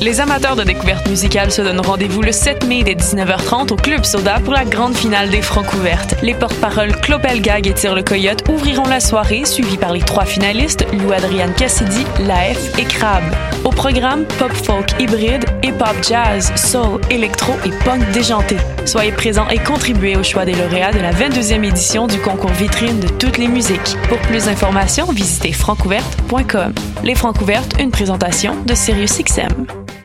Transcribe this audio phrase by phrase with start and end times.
[0.00, 4.02] Les amateurs de découverte musicale se donnent rendez-vous le 7 mai dès 19h30 au Club
[4.04, 6.14] Soda pour la grande finale des Francs ouvertes.
[6.22, 10.24] Les porte-paroles Clopel Gag et Tire le Coyote ouvriront la soirée, suivis par les trois
[10.24, 13.22] finalistes, Lou Adriane Cassidy, Laef et Crab.
[13.62, 18.56] Au programme, pop folk hybride, hip-hop jazz, soul, électro et punk déjanté.
[18.86, 23.00] Soyez présents et contribuez au choix des lauréats de la 22e édition du concours vitrine
[23.00, 23.96] de toutes les musiques.
[24.08, 26.72] Pour plus d'informations, visitez francouverte.com.
[27.04, 29.66] Les Francs ouvertes, une présentation de SiriusXM.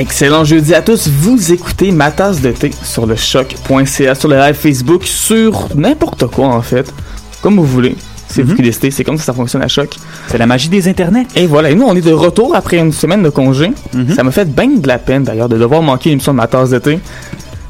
[0.00, 1.08] Excellent jeudi à tous.
[1.08, 6.26] Vous écoutez ma tasse de thé sur le choc.ca, sur le live Facebook, sur n'importe
[6.26, 6.90] quoi en fait.
[7.42, 7.96] Comme vous voulez.
[8.30, 9.96] C'est vous qui décidez, c'est comme ça ça fonctionne à choc.
[10.28, 11.26] C'est la magie des internets.
[11.34, 13.72] Et voilà, et nous on est de retour après une semaine de congé.
[13.92, 14.14] Mhm.
[14.14, 16.70] Ça m'a fait bien de la peine d'ailleurs de devoir manquer l'émission de ma tasse
[16.70, 17.00] de thé.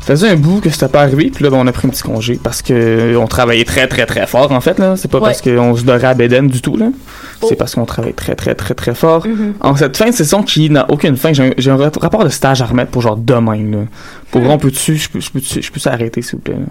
[0.01, 1.91] Ça faisait un bout que c'était pas arrivé, puis là ben, on a pris un
[1.91, 4.97] petit congé parce que euh, on travaillait très très très fort en fait là.
[4.97, 5.25] C'est pas Ouais.
[5.25, 6.87] parce qu'on se dorait à Béden du tout là.
[7.49, 9.27] C'est parce qu'on travaille très très très très fort.
[9.61, 12.67] En cette fin de saison qui n'a aucune fin, j'ai un, rapport de stage à
[12.67, 13.79] remettre pour genre demain là.
[14.31, 16.55] Pour rompre dessus, je peux je peux je peux arrêter s'il vous plaît.
[16.55, 16.67] là?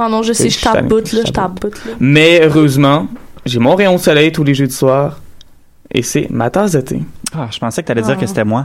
[0.00, 0.84] Ah non, je sais, Je je là,
[1.26, 1.50] je là.
[1.98, 3.08] Mais heureusement,
[3.48, 5.18] j'ai mon rayon de soleil tous les jeudis soirs
[5.92, 7.00] et c'est ma tasse de thé.
[7.34, 8.64] Ah, je pensais que t'allais dire que c'était moi.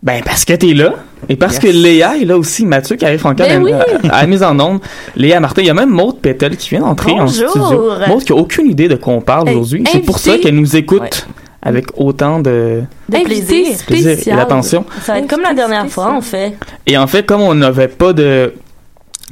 [0.00, 0.94] Ben parce que t'es là
[1.28, 1.62] et parce Yes.
[1.62, 3.72] que Léa est là aussi, Mathieu qui arrive encore Ben à, oui.
[3.72, 4.80] à- à la mise en onde.
[5.16, 7.90] Léa Martin, il y a même Maude Pétel qui vient d'entrer en studio.
[8.06, 9.82] Maude qui a aucune idée de quoi on parle aujourd'hui.
[9.90, 11.26] C'est pour ça qu'elle nous écoute
[11.62, 13.76] avec autant de plaisir.
[13.88, 14.84] plaisir et d'attention.
[15.02, 16.54] Ça va être comme la dernière fois, en fait.
[16.86, 18.54] Et en fait, comme on n'avait pas de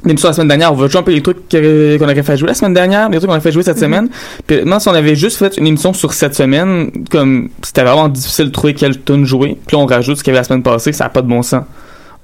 [0.03, 2.49] d'émission la semaine dernière, on va jouer un peu les trucs qu'on aurait fait jouer
[2.49, 4.09] la semaine dernière, les trucs qu'on a fait jouer cette semaine.
[4.45, 8.07] Puis maintenant, si on avait juste fait une émission sur cette semaine, comme c'était vraiment
[8.07, 10.43] difficile de trouver quelle tune jouer, puis là, on rajoute ce qu'il y avait la
[10.43, 11.63] semaine passée, ça n'a pas de bon sens.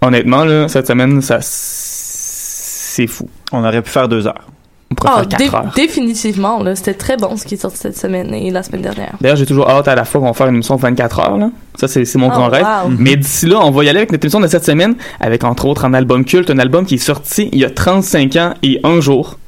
[0.01, 3.28] Honnêtement, là, cette semaine, ça c'est fou.
[3.51, 4.47] On aurait pu faire deux heures.
[4.93, 5.73] On pourrait Ah, faire 4 dé- heures.
[5.75, 9.15] définitivement, là, c'était très bon ce qui est sorti cette semaine et la semaine dernière.
[9.19, 11.37] D'ailleurs, j'ai toujours hâte à la fois qu'on va faire une émission de 24 heures.
[11.37, 11.49] Là.
[11.75, 12.63] Ça, c'est c'est mon Oh, grand rêve.
[12.63, 12.91] wow.
[12.99, 15.65] Mais d'ici là, on va y aller avec notre émission de cette semaine, avec entre
[15.65, 18.79] autres un album culte, un album qui est sorti il y a 35 ans et
[18.83, 19.39] un jour.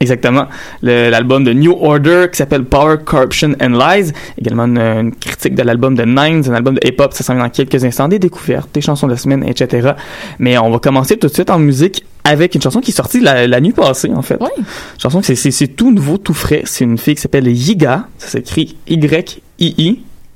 [0.00, 0.46] Exactement.
[0.82, 4.10] Le- L'album de New Order qui s'appelle Power, Corruption and Lies.
[4.38, 7.12] Également une, une critique de l'album de Nines, un album de hip-hop.
[7.14, 8.08] Ça s'en vient dans quelques instants.
[8.08, 9.92] Des découvertes, des chansons de la semaine, etc.
[10.40, 13.20] Mais on va commencer tout de suite en musique avec une chanson qui est sortie
[13.20, 14.38] la, la nuit passée, en fait.
[14.40, 14.48] Oui.
[14.58, 14.64] Une
[15.00, 16.62] chanson que c'est- c'est c'est tout nouveau, tout frais.
[16.64, 18.08] C'est une fille qui s'appelle Yiga.
[18.18, 18.76] Ça s'écrit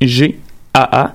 [0.00, 1.14] Y-I-I-G-A-A.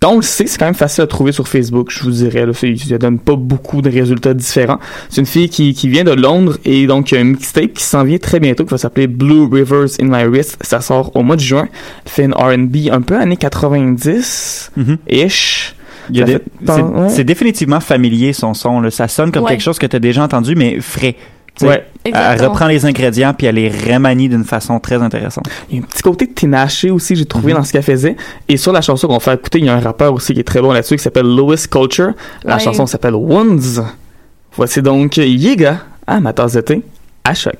[0.00, 2.44] Quand on le sait, c'est quand même facile à trouver sur Facebook, je vous dirais.
[2.44, 4.80] Là, ça donne pas beaucoup de résultats différents.
[5.08, 7.72] C'est une fille qui, qui vient de Londres et donc il y a un mixtape
[7.74, 10.56] qui s'en vient très bientôt qui va s'appeler Blue Rivers in My Wrist.
[10.62, 11.68] Ça sort au mois de juin.
[12.04, 14.70] Elle fait une R&B un peu années 90-ish.
[14.76, 14.98] Mhm.
[15.08, 15.74] Il y a Ça
[16.10, 17.08] des- fait- c'est ouais.
[17.08, 18.80] c'est définitivement familier son son.
[18.80, 18.90] Là.
[18.90, 19.50] Ça sonne comme Ouais.
[19.50, 21.16] quelque chose que tu as déjà entendu, mais frais.
[21.60, 21.84] Ouais.
[22.04, 25.44] Elle reprend les ingrédients puis elle les remanie d'une façon très intéressante.
[25.70, 27.58] Il y a un petit côté Tinashe aussi, j'ai trouvé Mhm.
[27.58, 28.16] dans ce qu'elle faisait.
[28.48, 30.44] Et sur la chanson qu'on faire écouter, il y a un rappeur aussi qui est
[30.44, 32.12] très bon là-dessus qui s'appelle Louis Culture.
[32.42, 32.60] La Ouais.
[32.62, 33.60] chanson s'appelle Ones.
[34.56, 36.82] Voici donc Yiga à ma tasse de thé
[37.24, 37.52] à choc.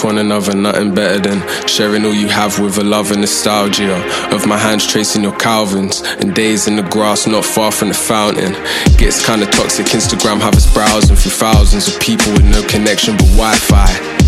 [0.00, 3.96] Against one another, nothing better than sharing all you have with a love and nostalgia.
[4.34, 7.94] Of my hands tracing your Calvins, and days in the grass not far from the
[7.94, 8.54] fountain.
[8.96, 13.26] Gets kinda toxic, Instagram have us browsing through thousands of people with no connection but
[13.36, 14.19] Wi Fi.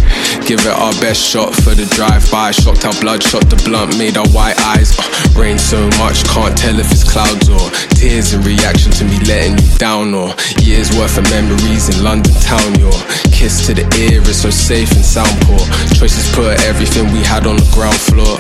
[0.45, 2.51] Give it our best shot for the drive-by.
[2.51, 4.93] Shocked our blood, shot the blunt made our white eyes.
[4.99, 5.07] Uh,
[5.39, 9.57] rain so much, can't tell if it's clouds or tears in reaction to me letting
[9.57, 10.13] you down.
[10.13, 12.75] Or years worth of memories in London town.
[12.77, 12.93] Your
[13.33, 15.63] kiss to the ear is so safe and sound poor.
[15.95, 18.37] Choices put everything we had on the ground floor.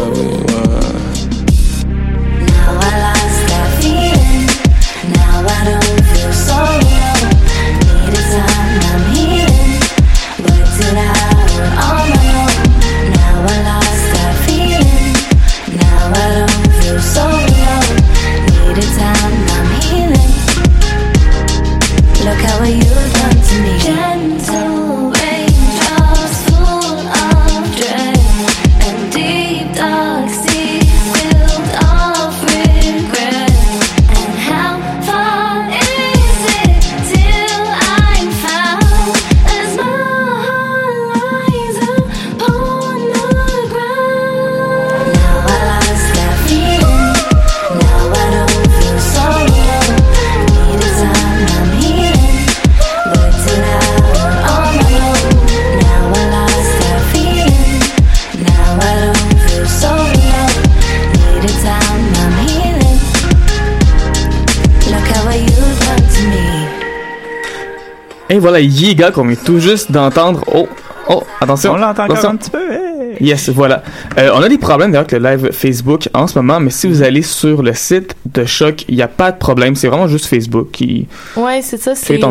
[68.32, 70.42] Et voilà Yiga qu'on vient tout juste d'entendre.
[70.54, 70.66] Oh,
[71.10, 71.72] oh, attention.
[71.72, 72.72] On l'entend encore un petit peu.
[72.72, 73.16] hey.
[73.20, 73.82] Yes, voilà.
[74.16, 76.86] Euh, on a des problèmes d'ailleurs avec le live Facebook en ce moment, mais si
[76.86, 79.76] vous allez sur le site de Choc, il n'y a pas de problème.
[79.76, 81.08] C'est vraiment juste Facebook qui.
[81.36, 81.94] Ouais, c'est ça.
[81.94, 82.30] C'est euh,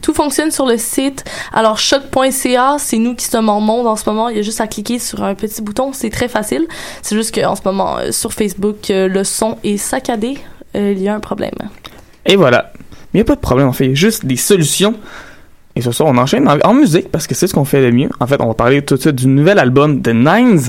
[0.00, 1.22] tout fonctionne sur le site.
[1.52, 4.30] Alors choc.ca, c'est nous qui sommes en monde en ce moment.
[4.30, 5.92] Il y a juste à cliquer sur un petit bouton.
[5.92, 6.66] C'est très facile.
[7.02, 10.38] C'est juste qu'en ce moment euh, sur Facebook, euh, le son est saccadé.
[10.76, 11.52] Euh, il y a un problème.
[12.24, 12.72] Et voilà.
[13.12, 14.94] Mais il n'y a pas de problème, on fait juste des solutions.
[15.74, 17.90] Et ce soir, on enchaîne en, en musique parce que c'est ce qu'on fait de
[17.90, 18.10] mieux.
[18.20, 20.60] En fait, on va parler tout de suite du nouvel album de Nines,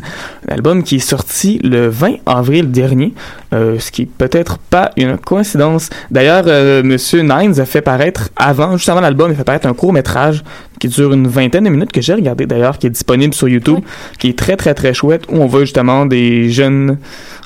[0.48, 3.14] un album qui est sorti le 20 avril dernier,
[3.54, 5.90] euh, ce qui peut-être pas une coïncidence.
[6.10, 9.68] D'ailleurs, euh, Monsieur Nines a fait paraître avant, juste avant l'album, il a fait paraître
[9.68, 10.44] un court métrage
[10.80, 13.80] qui dure une vingtaine de minutes que j'ai regardé d'ailleurs, qui est disponible sur YouTube,
[14.20, 16.98] qui est très très très chouette, où on voit justement des jeunes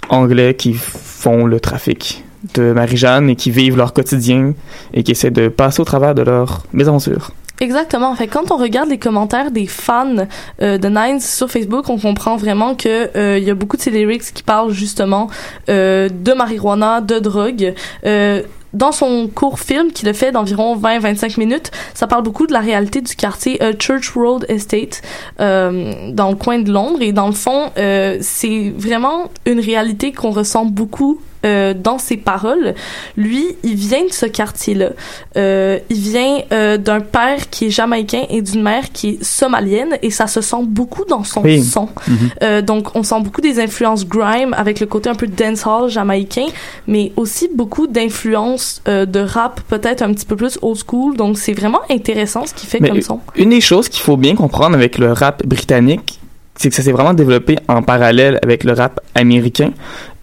[0.10, 4.54] anglais qui font le trafic de Marie-Jeanne et qui vivent leur quotidien
[4.94, 7.32] et qui essaient de passer au travers de leur mésaventure.
[7.60, 8.14] Exactement.
[8.16, 10.28] Fait que quand on regarde les commentaires des fans
[10.62, 13.82] euh, de Nines sur Facebook, on comprend vraiment que euh, il y a beaucoup de
[13.82, 15.30] ces lyrics qui parlent justement
[15.70, 17.74] euh, de marijuana, de drogue.
[18.06, 22.54] Euh, dans son court film qu'il a fait d'environ 20-25 minutes, ça parle beaucoup de
[22.54, 25.02] la réalité du quartier euh, Church Road Estate
[25.40, 30.12] euh, dans le coin de Londres et dans le fond, euh, c'est vraiment une réalité
[30.12, 32.74] qu'on ressent beaucoup euh, dans ses paroles.
[33.16, 34.90] Lui, il vient de ce quartier-là.
[35.36, 39.98] Euh, il vient euh, d'un père qui est jamaïcain et d'une mère qui est somalienne
[40.02, 41.64] et ça se sent beaucoup dans son Oui.
[41.64, 41.90] son.
[42.08, 42.18] Mhm.
[42.42, 46.48] Euh, donc, on sent beaucoup des influences grime avec le côté un peu dancehall jamaïcain,
[46.88, 51.16] mais aussi beaucoup d'influences de rap peut-être un petit peu plus old school.
[51.16, 53.20] Donc, c'est vraiment intéressant ce qu'il fait Mais comme son.
[53.36, 56.20] Une des choses qu'il faut bien comprendre avec le rap britannique,
[56.56, 59.72] c'est que ça s'est vraiment développé en parallèle avec le rap américain.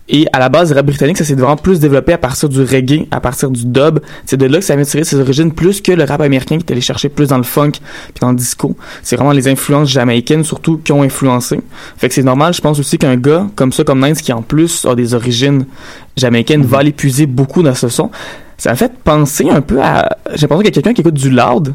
[0.09, 2.63] Et à la base, le rap britannique, ça s'est vraiment plus développé à partir du
[2.63, 4.01] reggae, à partir du dub.
[4.27, 6.65] C'est de là que ça vient tirer ses origines plus que le rap américain qui
[6.67, 8.77] est allé chercher plus dans le funk puis dans le disco.
[9.03, 11.59] C'est vraiment les influences jamaïcaines surtout qui ont influencé.
[11.97, 14.43] Fait que c'est normal, je pense aussi qu'un gars comme ça, comme Nines, qui en
[14.43, 15.65] plus a des origines
[16.17, 18.11] jamaïcaines, va aller puiser beaucoup dans ce son.
[18.59, 20.19] Ça m'a fait penser un peu à...
[20.35, 21.75] J'ai l'impression qu'il y a quelqu'un qui écoute du loud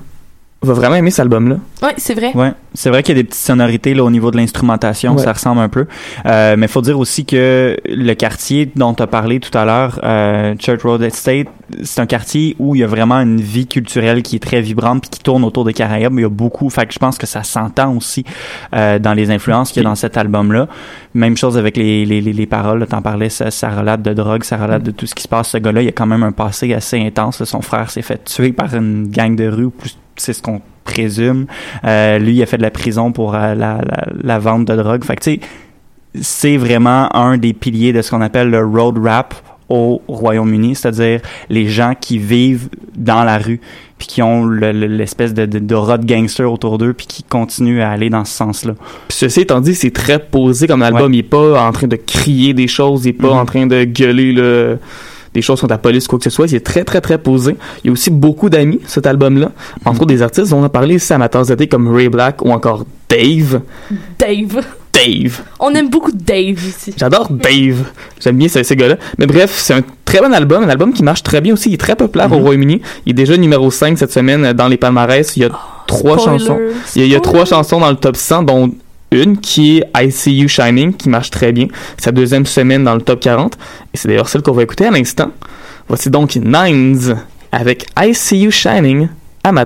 [0.62, 1.58] va vraiment aimer cet album-là.
[1.82, 2.32] Ouais, c'est vrai.
[2.36, 5.24] Ouais, c'est vrai qu'il y a des petites sonorités là, au niveau de l'instrumentation, Ouais.
[5.24, 5.88] ça ressemble un peu.
[6.26, 10.00] Euh, mais faut dire aussi que le quartier dont tu as parlé tout à l'heure,
[10.04, 11.48] euh, Church Road Estate,
[11.84, 15.02] c'est un quartier où il y a vraiment une vie culturelle qui est très vibrante
[15.02, 16.14] puis qui tourne autour des Caraïbes.
[16.14, 18.24] Il y a beaucoup, fait que je pense que ça s'entend aussi
[18.76, 20.68] euh, dans les influences qu'il y a dans cet album-là.
[21.14, 24.44] Même chose avec les, les, les, les paroles, t'en parlais, ça, ça relate de drogue,
[24.44, 25.50] ça relate de tout ce qui se passe.
[25.50, 27.40] Ce gars-là, il a quand même un passé assez intense.
[27.40, 27.46] là.
[27.46, 29.70] Son frère s'est fait tuer par une gang de rue,
[30.16, 31.46] c'est ce qu'on présume.
[31.86, 34.76] Euh, lui, il a fait de la prison pour euh, la, la, la vente de
[34.76, 35.04] drogue.
[35.04, 35.40] Fait que, tu sais,
[36.22, 39.36] c'est vraiment un des piliers de ce qu'on appelle le road rap
[39.70, 41.20] au Royaume-Uni, c'est-à-dire
[41.50, 43.62] les gens qui vivent dans la rue,
[44.00, 47.82] puis qui ont le- le- l'espèce de, d'aura de gangster autour d'eux, puis qui continuent
[47.82, 48.74] à aller dans ce sens-là.
[49.10, 51.14] Ceci étant dit, c'est très posé comme album.
[51.14, 53.38] Il est pas en train de crier des choses, il est pas Mhm.
[53.42, 54.80] en train de gueuler le-
[55.34, 56.48] des choses contre la police ou quoi que ce soit.
[56.48, 57.56] Il est très, très, très posé.
[57.84, 59.52] Il y a aussi beaucoup d'amis, cet album-là.
[59.86, 62.44] Entre autres, des artistes, on a parlé ici à ma tasse d'été comme Ray Black
[62.44, 63.62] ou encore Dave.
[64.18, 64.62] Dave.
[64.94, 65.42] Dave.
[65.60, 66.94] On aime beaucoup Dave ici.
[66.98, 67.84] J'adore Dave.
[68.20, 68.98] J'aime bien ces, ces gars-là.
[69.18, 71.70] Mais bref, c'est un très bon album, un album qui marche très bien aussi.
[71.70, 72.82] Il est très populaire au Royaume-Uni.
[73.06, 75.36] Il est déjà numéro 5 cette semaine dans les palmarès.
[75.38, 75.50] Il y a
[75.88, 76.60] trois spoiler, chansons.
[76.96, 78.72] Il y, a, il y a trois chansons dans le top 100, dont
[79.12, 81.68] une qui est I See You Shining, qui marche très bien.
[81.98, 83.58] Sa deuxième semaine dans le top 40.
[83.94, 85.32] Et c'est d'ailleurs celle qu'on va écouter à l'instant.
[85.88, 87.18] Voici donc Nines
[87.52, 89.10] avec I See You Shining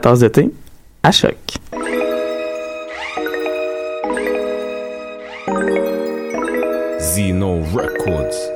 [0.02, 0.50] tasse de thé
[1.04, 1.36] à choc.
[7.00, 8.50] Zeno Records.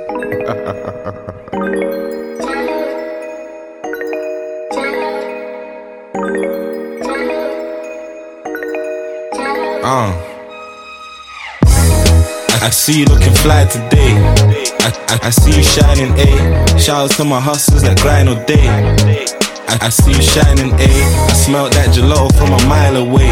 [9.83, 10.11] Uh.
[12.61, 14.13] I, I see you looking fly today.
[14.81, 16.79] I, I, I see you shining, A.
[16.79, 18.67] Shout out to my hustlers that grind all day.
[19.67, 20.89] I, I see you shining, A.
[21.29, 23.31] I smell that gelato from a mile away.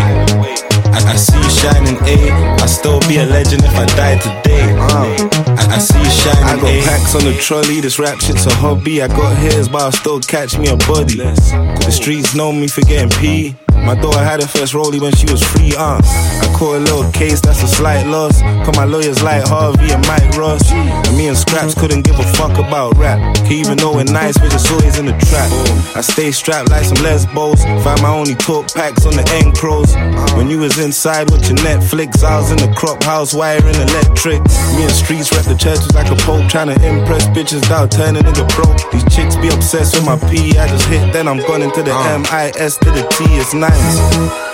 [0.94, 2.32] I, I see you shining, A.
[2.62, 4.74] I still be a legend if I die today.
[4.78, 6.82] Uh, I, I see you shining, I got A.
[6.84, 9.02] packs on the trolley, this rap shit's a hobby.
[9.02, 11.18] I got hairs, but I'll still catch me a body.
[11.18, 13.56] The streets know me for getting P.
[13.86, 16.02] My daughter had her first rollie when she was free, uh.
[16.02, 18.42] I caught a little case, that's a slight loss.
[18.42, 20.72] Cause my lawyers like Harvey and Mike Ross.
[20.72, 23.20] And me and Scraps couldn't give a fuck about rap.
[23.52, 25.52] Even know it nice, but just always in the trap.
[25.96, 27.64] I stay strapped like some lesbos.
[27.84, 29.94] Find my only talk packs on the end pros.
[30.36, 34.42] When you was inside with your Netflix, I was in the crop house wiring electric.
[34.76, 38.24] Me and streets rep the churches like a pope, trying to impress bitches without turning
[38.24, 38.76] nigga broke.
[38.92, 40.58] These chicks be obsessed with my P.
[40.58, 42.16] I just hit, then I'm gone into the uh.
[42.16, 43.26] M I S to the T.
[43.40, 43.72] It's nice.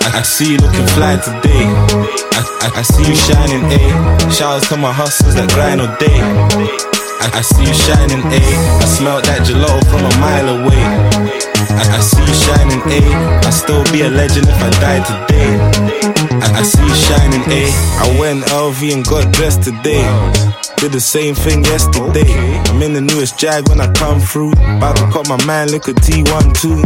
[0.05, 1.65] I, I see you looking fly today.
[2.37, 4.27] I, I, I see you shining, eh?
[4.27, 4.31] A.
[4.31, 6.19] Shout out to my hustlers that grind all day.
[7.21, 8.41] I, I see you shining, A.
[8.81, 10.83] I smell that gelato from a mile away.
[11.71, 13.45] I, I see you shining, A.
[13.45, 16.10] I still be a legend if I die today.
[16.41, 17.69] I, I see you shining, A.
[18.03, 20.01] I went LV and got dressed today.
[20.81, 22.25] Did the same thing yesterday.
[22.73, 24.53] I'm in the newest Jag when I come through.
[24.81, 26.81] About to cut my man, look at T1 too.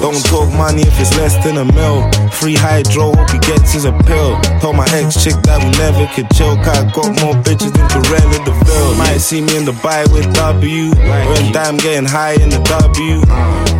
[0.00, 2.08] Don't talk money if it's less than a mil.
[2.32, 4.40] Free hydro, hope he gets his appeal.
[4.64, 6.56] Told my ex chick that we never could chill.
[6.64, 8.94] Cause I got more bitches than Corella the Ville.
[8.96, 10.96] Might see me in the bay with W.
[10.96, 13.20] In Dime getting high in the W.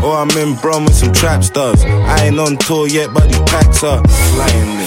[0.05, 1.81] Or I'm in Brum with some trap stars.
[1.83, 4.05] I ain't on tour yet, but these packs up.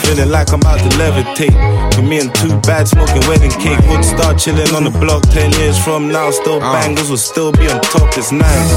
[0.06, 1.58] Feeling like I'm about to levitate.
[1.96, 3.82] For me and two bad smoking wedding cake.
[3.90, 6.32] Would start chilling on the block 10 years from now.
[6.32, 6.74] Still ah.
[6.74, 8.12] bangles will still be on top.
[8.18, 8.72] It's nice.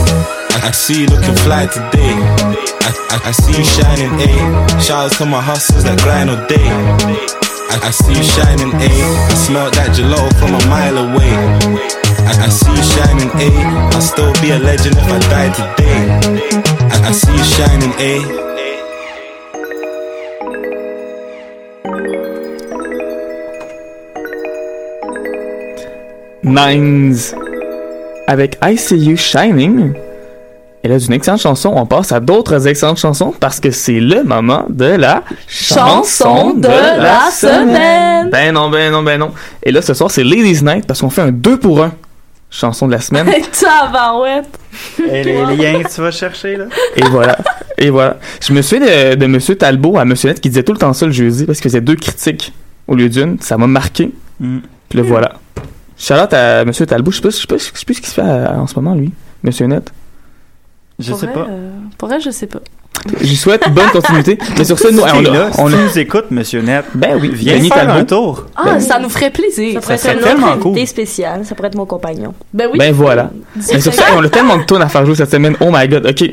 [0.54, 2.14] I, I see you looking fly today.
[2.86, 4.30] I, I, I see you shining, A.
[4.80, 6.62] Shout out to my hustlers that grind all day.
[7.72, 8.90] I, I see you shining, A.
[9.26, 11.34] I smell that gelato from a mile away.
[12.30, 13.50] I, I see you shining, eh?
[13.50, 13.94] A.
[13.94, 15.98] I'll still be a legend if I die today.
[16.94, 18.51] I, I see you shining, A.
[26.44, 27.16] Nines
[28.26, 29.92] avec I See You Shining.
[30.84, 34.24] Et là, d'une excellente chanson, on passe à d'autres excellentes chansons parce que c'est le
[34.24, 38.30] moment de la Chanson de la semaine.
[38.30, 39.30] Ben non, ben non, ben non.
[39.62, 41.92] Et là, ce soir, c'est Ladies Night parce qu'on fait un 2 pour 1
[42.50, 43.26] chanson de la semaine.
[43.60, 44.58] Tabarouette.
[44.98, 46.64] Et les liens que tu vas chercher, là?
[46.96, 47.38] Et voilà.
[47.78, 48.18] Et voilà.
[48.40, 50.92] Je me souviens de, de Monsieur Talbot à Monsieur Net qui disait tout le temps
[50.92, 52.52] ça le jeudi parce qu'il faisait deux critiques
[52.88, 53.38] au lieu d'une.
[53.40, 54.10] Ça m'a marqué.
[54.40, 54.58] Mm.
[54.88, 55.32] Puis là, voilà.
[56.02, 57.10] Charlotte à Monsieur Talbot.
[57.12, 58.66] Je sais pas, je sais pas, je sais plus ce qu'il se fait à- en
[58.66, 59.12] ce moment, lui.
[59.44, 59.90] Monsieur Net.
[60.98, 61.46] Je Pour sais pas.
[61.48, 62.58] euh, pour vrai, je sais pas.
[63.20, 64.38] J'y souhaite bonne continuité.
[64.58, 66.84] Mais sur ça, nous, on a, là, on si a- tu nous écoutes, monsieur Net,
[66.94, 68.00] Ben oui, viens Denis faire Talbot.
[68.00, 68.46] un tour.
[68.56, 69.74] Ah, ça nous ferait plaisir.
[69.74, 70.86] Ça pourrait Ça être serait un autre tellement invité cool.
[70.86, 71.44] spécial.
[71.46, 72.34] Ça pourrait être mon compagnon.
[72.52, 72.78] Ben oui.
[72.78, 73.30] Ben voilà.
[73.56, 75.56] Mais sur ça, on a tellement de tunes à faire jouer cette semaine.
[75.60, 76.30] Oh my god, ok.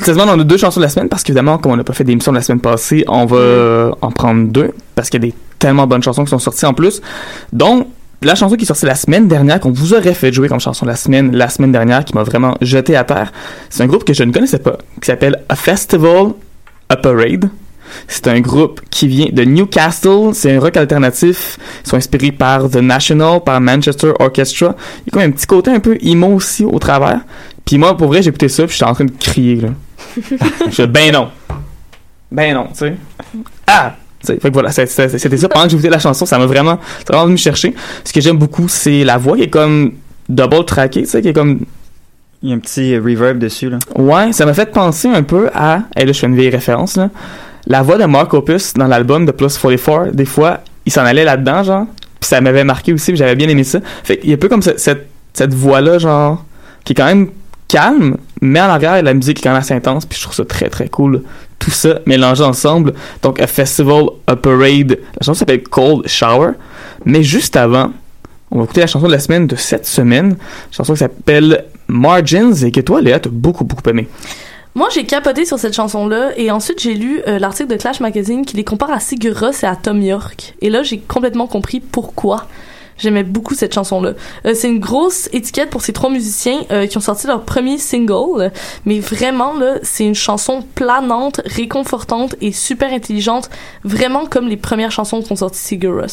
[0.00, 1.84] ça se demande on a deux chansons de la semaine parce qu'évidemment, comme on n'a
[1.84, 5.22] pas fait d'émission de la semaine passée, on va euh, en prendre deux parce qu'il
[5.22, 7.00] y a des tellement bonnes chansons qui sont sorties en plus.
[7.52, 7.88] Donc,
[8.26, 10.86] la chanson qui est sortie la semaine dernière, qu'on vous aurait fait jouer comme chanson
[10.86, 13.32] de la semaine, la semaine dernière, qui m'a vraiment jeté à terre,
[13.70, 16.32] c'est un groupe que je ne connaissais pas, qui s'appelle A Festival,
[16.88, 17.48] A Parade.
[18.08, 20.30] C'est un groupe qui vient de Newcastle.
[20.32, 21.58] C'est un rock alternatif.
[21.84, 24.74] Ils sont inspirés par The National, par Manchester Orchestra.
[25.00, 27.20] Il y a comme un petit côté un peu emo aussi au travers.
[27.64, 29.68] Puis moi, pour vrai, j'ai écouté ça, puis j'étais en train de crier, là.
[30.70, 31.28] je ben non.
[32.30, 32.96] Ben non, tu sais.
[33.66, 33.96] Ah!
[34.26, 34.86] Fait que voilà, c'était
[35.18, 35.48] ça.
[35.48, 37.74] Pendant que j'écoutais la chanson, ça m'a vraiment, ça vraiment venu me chercher.
[38.04, 39.92] Ce que j'aime beaucoup, c'est la voix qui est comme
[40.28, 41.60] double trackée, tu sais, qui est comme
[42.42, 43.78] Il y a un petit reverb dessus, là.
[43.96, 45.80] Ouais, ça m'a fait penser un peu à.
[45.96, 47.10] Et là, je fais une vieille référence, là.
[47.66, 51.24] La voix de Mark Opus dans l'album de Plus 44, des fois, il s'en allait
[51.24, 51.86] là-dedans, genre.
[52.20, 53.80] Puis ça m'avait marqué aussi, puis j'avais bien aimé ça.
[54.02, 56.44] Fait qu'il y a un peu comme ce- cette, cette voix-là, genre,
[56.84, 57.28] qui est quand même
[57.68, 60.44] calme, mais en arrière, la musique est quand même assez intense, puis je trouve ça
[60.44, 61.22] très très cool.
[61.64, 62.92] Tout ça mélangé ensemble.
[63.22, 64.98] Donc, A Festival, A Parade.
[64.98, 66.52] La chanson s'appelle Cold Shower.
[67.06, 67.90] Mais juste avant,
[68.50, 70.36] on va écouter la chanson de la semaine de cette semaine.
[70.70, 74.08] Chanson qui s'appelle Margins et que toi, Léa, t'as beaucoup beaucoup aimé.
[74.74, 78.44] Moi, j'ai capoté sur cette chanson-là et ensuite j'ai lu euh, l'article de Clash Magazine
[78.44, 80.54] qui les compare à Sigur Rós et à Tom York.
[80.60, 82.46] Et là, j'ai complètement compris pourquoi
[82.98, 84.14] j'aimais beaucoup cette chanson-là.
[84.46, 87.78] Euh, c'est une grosse étiquette pour ces trois musiciens euh, qui ont sorti leur premier
[87.78, 88.52] single,
[88.84, 93.50] mais vraiment là, c'est une chanson planante, réconfortante et super intelligente,
[93.84, 96.06] vraiment comme les premières chansons qu'ont sorti Sigur.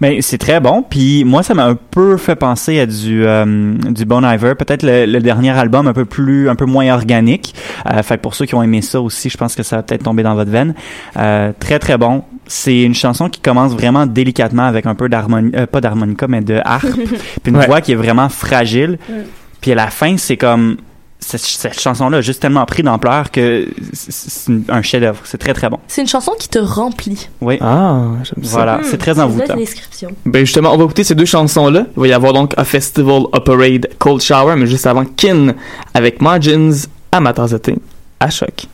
[0.00, 0.82] Mais c'est très bon.
[0.82, 4.82] Puis moi, ça m'a un peu fait penser à du euh, du Bon Iver, peut-être
[4.82, 7.54] le, le dernier album un peu plus, un peu moins organique.
[7.90, 9.82] Euh, fait que pour ceux qui ont aimé ça aussi, je pense que ça va
[9.82, 10.74] peut-être tomber dans votre veine.
[11.16, 12.24] Euh, très très bon.
[12.46, 16.42] C'est une chanson qui commence vraiment délicatement avec un peu d'harmonie, euh, pas d'harmonica, mais
[16.42, 16.86] de harpe.
[17.42, 17.66] puis une Ouais.
[17.66, 18.98] voix qui est vraiment fragile.
[19.62, 20.76] Puis à la fin, c'est comme
[21.26, 25.20] cette, cette chanson-là a juste tellement pris d'ampleur que c'est- un chef-d'œuvre.
[25.24, 25.78] C'est très très bon.
[25.88, 27.28] C'est une chanson qui te remplit.
[27.40, 27.58] Oui.
[27.60, 28.50] Ah, j'aime ça.
[28.52, 29.56] Voilà, c'est très envoûtant.
[29.56, 30.10] description.
[30.24, 31.86] Ben justement, on va écouter ces deux chansons-là.
[31.96, 35.54] Il va y avoir donc A Festival, A Parade, Cold Shower, mais juste avant Kin
[35.94, 36.72] avec Margins
[37.12, 37.74] à ma tasse de thé
[38.20, 38.66] à choc.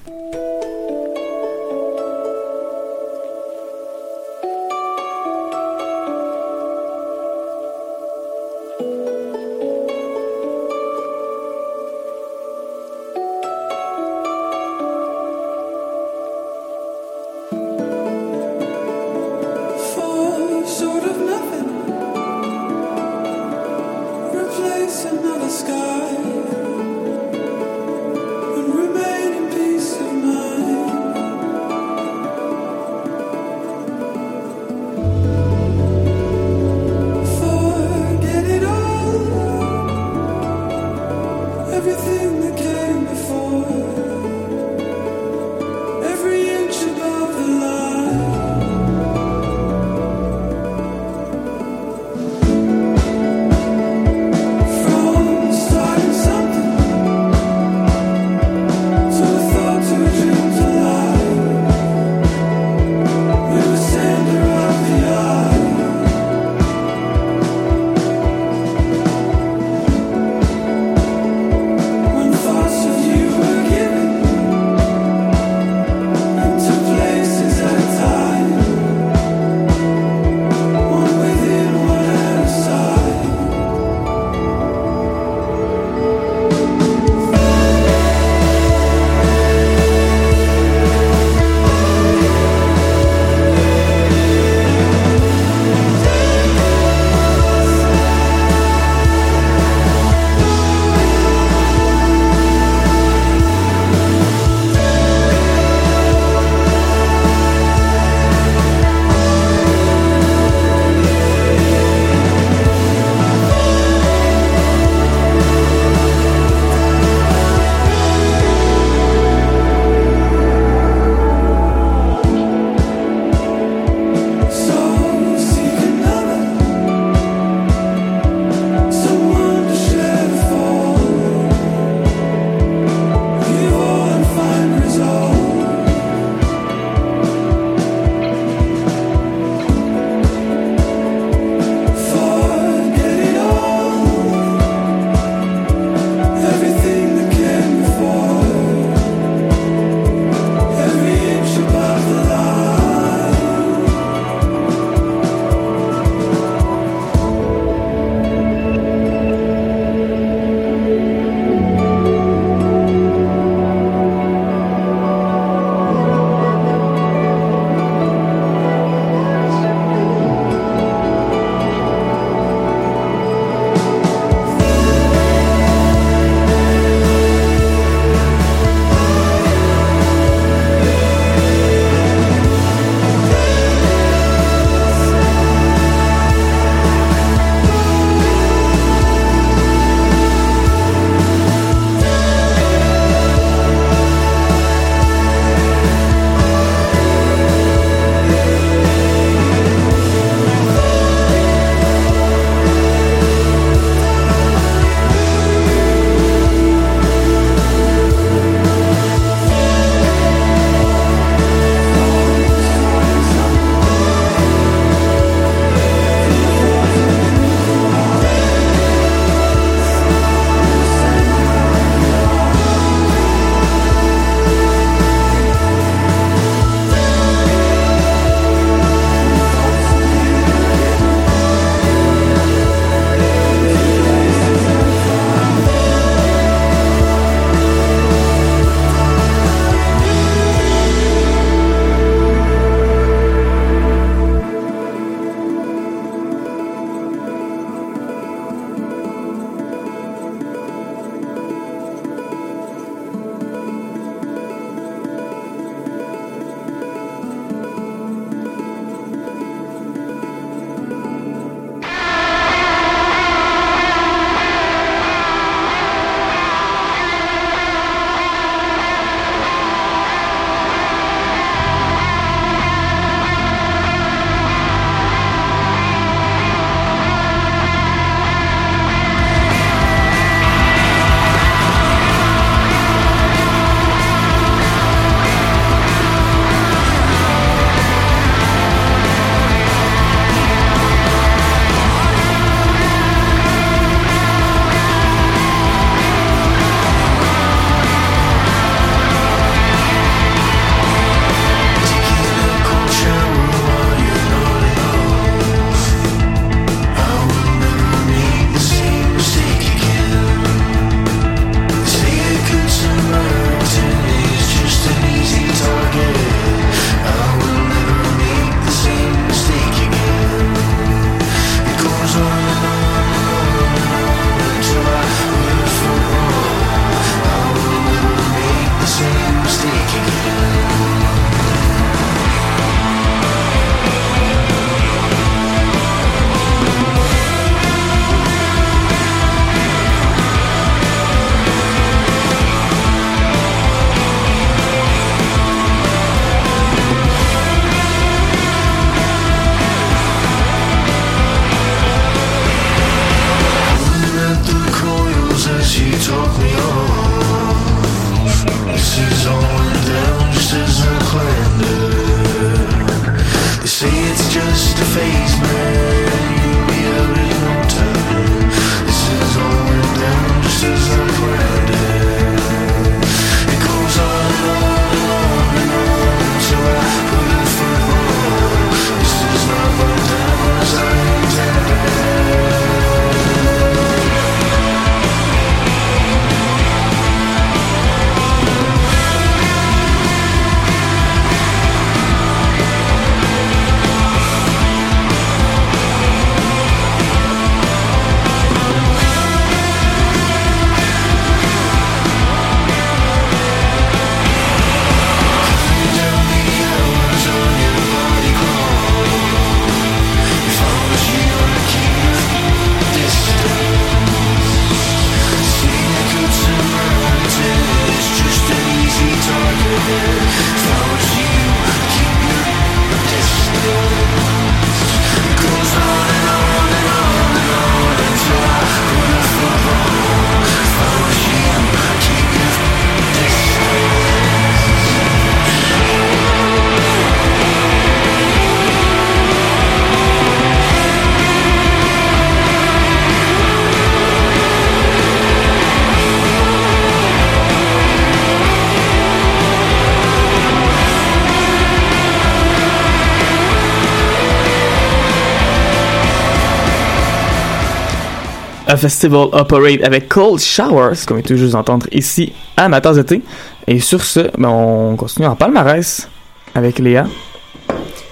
[458.72, 463.20] A Festival Operate avec Cold Showers, qu'on vient tout juste d'entendre ici à de thé.
[463.66, 466.08] Et sur ce, ben, on continue en palmarès
[466.54, 467.04] avec Léa.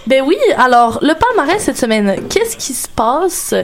[0.07, 3.55] Ben oui, alors le palmarès cette semaine, qu'est-ce qui se passe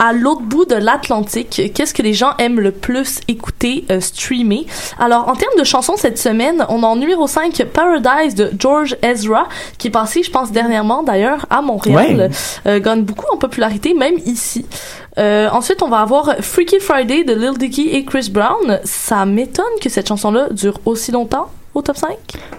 [0.00, 1.70] à l'autre bout de l'Atlantique?
[1.72, 4.66] Qu'est-ce que les gens aiment le plus écouter, euh, streamer?
[4.98, 8.96] Alors en termes de chansons cette semaine, on a en numéro 5 Paradise de George
[9.02, 12.30] Ezra, qui est passé, je pense, dernièrement d'ailleurs à Montréal.
[12.66, 14.66] Euh, gagne beaucoup en popularité, même ici.
[15.18, 18.80] Euh, ensuite, on va avoir Freaky Friday de Lil Dicky et Chris Brown.
[18.84, 22.10] Ça m'étonne que cette chanson-là dure aussi longtemps au top 5.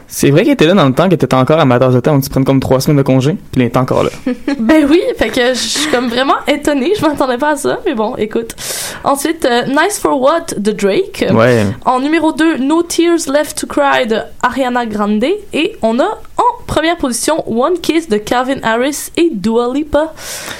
[0.07, 1.99] C'est vrai qu'il était là dans le temps, qu'il était encore à ma tasse de
[1.99, 4.09] thé, on se prenne comme trois semaines de congé, puis il est encore là.
[4.59, 7.93] ben oui, fait que je suis comme vraiment étonnée, je m'attendais pas à ça, mais
[7.93, 8.55] bon, écoute.
[9.03, 11.25] Ensuite, euh, Nice for What de Drake.
[11.33, 11.65] Ouais.
[11.85, 15.25] En numéro 2, No Tears Left to Cry de Ariana Grande.
[15.53, 20.13] Et on a en première position One Kiss de Calvin Harris et Dua Lipa.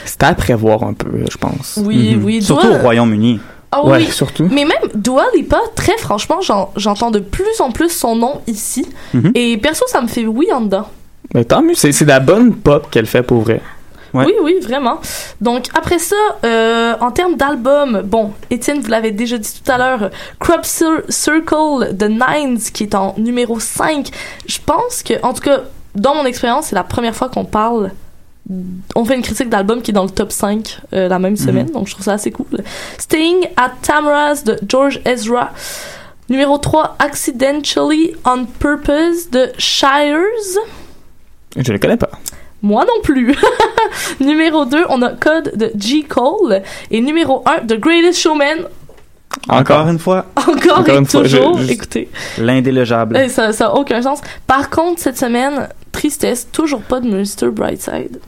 [0.06, 1.80] C'était à prévoir un peu, je pense.
[1.84, 3.40] Oui, oui, Surtout Dua- au Royaume-Uni.
[3.72, 4.12] Ah Ouais, oui.
[4.12, 4.48] surtout.
[4.52, 8.86] Mais même Dua Lipa, très franchement, j'en- j'entends de plus en plus son nom ici.
[9.14, 9.32] Mhm.
[9.36, 10.88] Et perso, ça me fait oui en dedans.
[11.34, 13.62] Mais tant mieux, c'est de la bonne pop qu'elle fait pour vrai.
[14.14, 14.26] Ouais.
[14.28, 15.00] Oui, oui, vraiment.
[15.42, 19.80] Donc, après ça, euh, en termes d'album, bon, Étienne, vous l'avez déjà dit tout à
[19.80, 24.10] l'heure, Crop Cir- Circle de Nines, qui est en numéro 5.
[24.46, 25.62] Je pense que, en tout cas,
[25.96, 27.92] dans mon expérience, c'est la première fois qu'on parle.
[28.96, 31.72] On fait une critique d'album qui est dans le top 5 euh, la même semaine,
[31.72, 32.46] donc je trouve ça assez cool.
[32.98, 35.52] Staying at Tamara's de George Ezra.
[36.30, 40.60] Numéro 3, Accidentally on Purpose de Shires.
[41.56, 42.10] Je ne connais pas.
[42.62, 43.36] Moi non plus.
[44.20, 46.04] numéro 2, on a Code de G.
[46.04, 46.64] Cole.
[46.92, 48.68] Et numéro 1, The Greatest Showman.
[49.50, 50.26] Encore une fois?
[50.36, 51.58] Encore, Encore et une fois, je- toujours.
[51.60, 53.30] je- Écoutez, L'indélogeable.
[53.30, 54.20] ça n'a aucun sens.
[54.48, 57.52] Par contre, cette semaine, tristesse, toujours pas de Mr.
[57.52, 58.20] Brightside.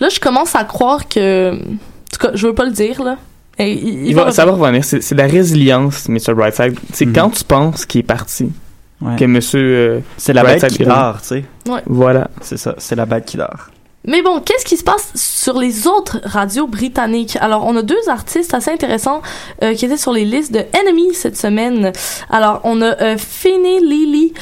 [0.00, 1.52] Là, je commence à croire que...
[1.54, 1.58] En
[2.12, 3.16] tout cas, je veux pas le dire, là.
[3.58, 4.84] Et il, Il va, ça va revenir.
[4.84, 6.34] C'est la résilience, Mr.
[6.34, 6.78] Brightside.
[6.92, 8.50] C'est quand tu penses qu'il est parti
[9.02, 9.16] Ouais.
[9.16, 9.60] que Monsieur.
[9.60, 11.44] euh, C'est la bête qui dort, tu sais.
[11.66, 11.80] Ouais.
[11.86, 12.28] Voilà.
[12.42, 13.68] C'est ça, c'est la bête qui dort.
[14.06, 17.36] Mais bon, qu'est-ce qui se passe sur les autres radios britanniques?
[17.40, 19.20] Alors, on a deux artistes assez intéressants
[19.62, 21.92] euh, qui étaient sur les listes de Enemy cette semaine.
[22.30, 24.32] Alors, on a euh, Finney Lily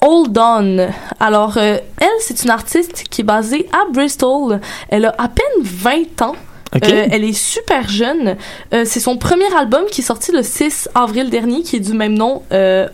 [0.00, 0.88] Hold On.
[1.18, 4.60] Alors, euh, elle, c'est une artiste qui est basée à Bristol.
[4.88, 6.36] Elle a à peine 20 ans.
[6.74, 6.88] Ok.
[6.88, 8.36] Euh, elle est super jeune.
[8.72, 11.94] Euh, c'est son premier album qui est sorti le 6 avril dernier, qui est du
[11.94, 12.42] même nom.
[12.52, 12.88] Euh,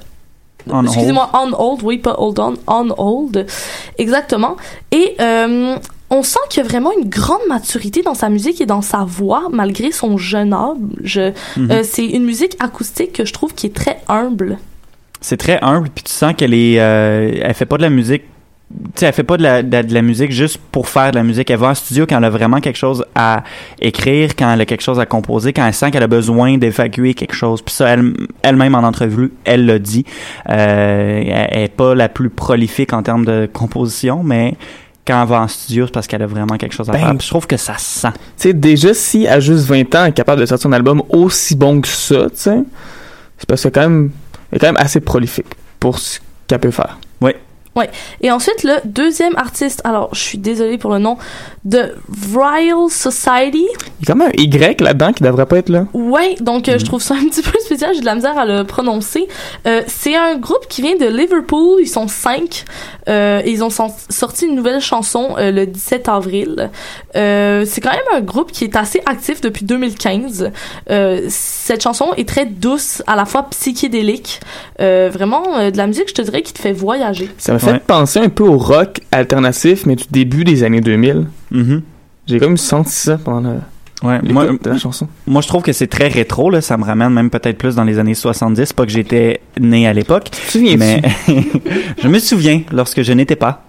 [0.83, 3.47] Excusez-moi, On Hold, oui, pas Hold On, On Hold,
[3.99, 4.57] exactement.
[4.91, 5.77] Et euh,
[6.11, 8.99] on sent qu'il y a vraiment une grande maturité dans sa musique et dans sa
[9.05, 11.21] voix, malgré son jeune âge.
[11.57, 11.71] Mhm.
[11.71, 14.59] Euh, c'est une musique acoustique que je trouve qui est très humble.
[15.21, 18.23] C'est très humble, puis tu sens qu'elle est, euh, elle fait pas de la musique.
[18.69, 21.13] Tu sais, elle fait pas de la, de, la- de la musique juste pour faire
[21.13, 21.49] de la musique.
[21.51, 23.45] Elle va en studio quand elle a vraiment quelque chose à
[23.81, 27.15] écrire, quand elle a quelque chose à composer, quand elle sent qu'elle a besoin d'évacuer
[27.15, 27.63] quelque chose.
[27.63, 30.05] Puis ça, elle, elle-même en entrevue, elle l'a dit.
[30.51, 34.55] Euh, elle, elle est pas la plus prolifique en termes de composition, mais
[35.07, 37.11] quand elle va en studio, c'est parce qu'elle a vraiment quelque chose à Ben, faire.
[37.17, 38.13] Puis je trouve que ça se sent.
[38.13, 41.03] Tu sais, déjà, si à juste 20 ans, elle est capable de sortir un album
[41.11, 42.59] aussi bon que ça, tu sais,
[43.39, 44.11] c'est parce que quand même,
[44.51, 45.47] elle est quand même assez prolifique
[45.79, 46.99] pour ce qu'elle peut faire.
[47.77, 47.85] Oui.
[47.85, 47.91] Ouais.
[48.23, 51.19] Et ensuite, le deuxième artiste, alors je suis désolée pour le nom,
[51.67, 51.95] de
[52.33, 53.67] Royal Society.
[54.01, 55.87] Il y a quand même un Y là-dedans qui devrait pas être là.
[55.93, 58.47] Ouais, donc euh, je trouve ça un petit peu spécial, j'ai de la misère à
[58.47, 59.27] le prononcer.
[59.67, 62.65] Euh, c'est un groupe qui vient de Liverpool, ils sont cinq.
[63.09, 66.71] Euh, ils ont sorti une nouvelle chanson le 17 avril.
[67.15, 70.51] C'est quand même un groupe qui est assez actif depuis 2015.
[70.91, 74.41] Euh, cette chanson est très douce, à la fois psychédélique.
[74.79, 77.31] Vraiment de la musique, je te dirais, qui te fait voyager.
[77.39, 81.27] Ça me fait penser un peu au rock alternatif, mais du début des années 2000.
[81.51, 81.83] Mhm.
[82.27, 83.59] J'ai comme senti ça pendant le.
[84.03, 85.09] Ouais, moi, de la chanson.
[85.27, 87.85] moi je trouve que c'est très rétro là, ça me ramène même peut-être plus dans
[87.85, 91.01] les années 70, pas que j'étais né à l'époque, mais
[92.03, 93.63] je me souviens lorsque je n'étais pas.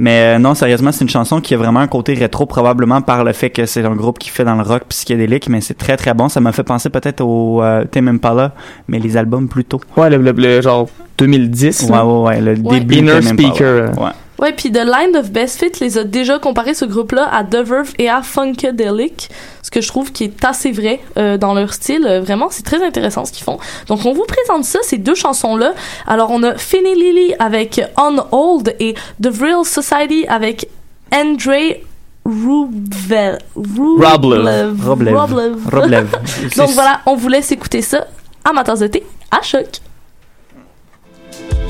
[0.00, 3.22] Mais euh, non, sérieusement, c'est une chanson qui a vraiment un côté rétro probablement par
[3.22, 5.96] le fait que c'est un groupe qui fait dans le rock psychédélique, mais c'est très
[5.96, 8.54] très bon, ça m'a fait penser peut-être au euh, Tame Impala,
[8.88, 9.80] mais les albums plus tôt.
[9.96, 11.82] Ouais, le, le- le genre 2010.
[11.90, 12.78] Ouais, ouais, ouais, le Ouais.
[12.80, 13.20] début Inner.
[13.22, 13.60] Speaker.
[13.66, 13.88] euh.
[13.94, 14.10] Ouais.
[14.40, 17.56] Ouais, puis The Line of Best Fit les a déjà comparé ce groupe-là à The
[17.56, 19.28] Verve et à Funkadelic,
[19.64, 22.06] ce que je trouve qui est assez vrai euh, dans leur style.
[22.06, 23.58] Euh, vraiment, c'est très intéressant ce qu'ils font.
[23.88, 25.72] Donc, on vous présente ça, ces deux chansons-là.
[26.06, 30.68] Alors, on a Finny Lily avec On Old et The Real Society avec
[31.12, 31.78] Andre
[32.24, 33.38] Rublev.
[33.56, 34.86] Roblev.
[34.86, 35.14] Roblev.
[35.16, 35.56] Roblev.
[35.72, 36.06] Roblev.
[36.56, 38.06] Donc voilà, on vous laisse écouter ça
[38.44, 39.66] à ma tasse de thé à choc.
[41.38, 41.67] Thank you.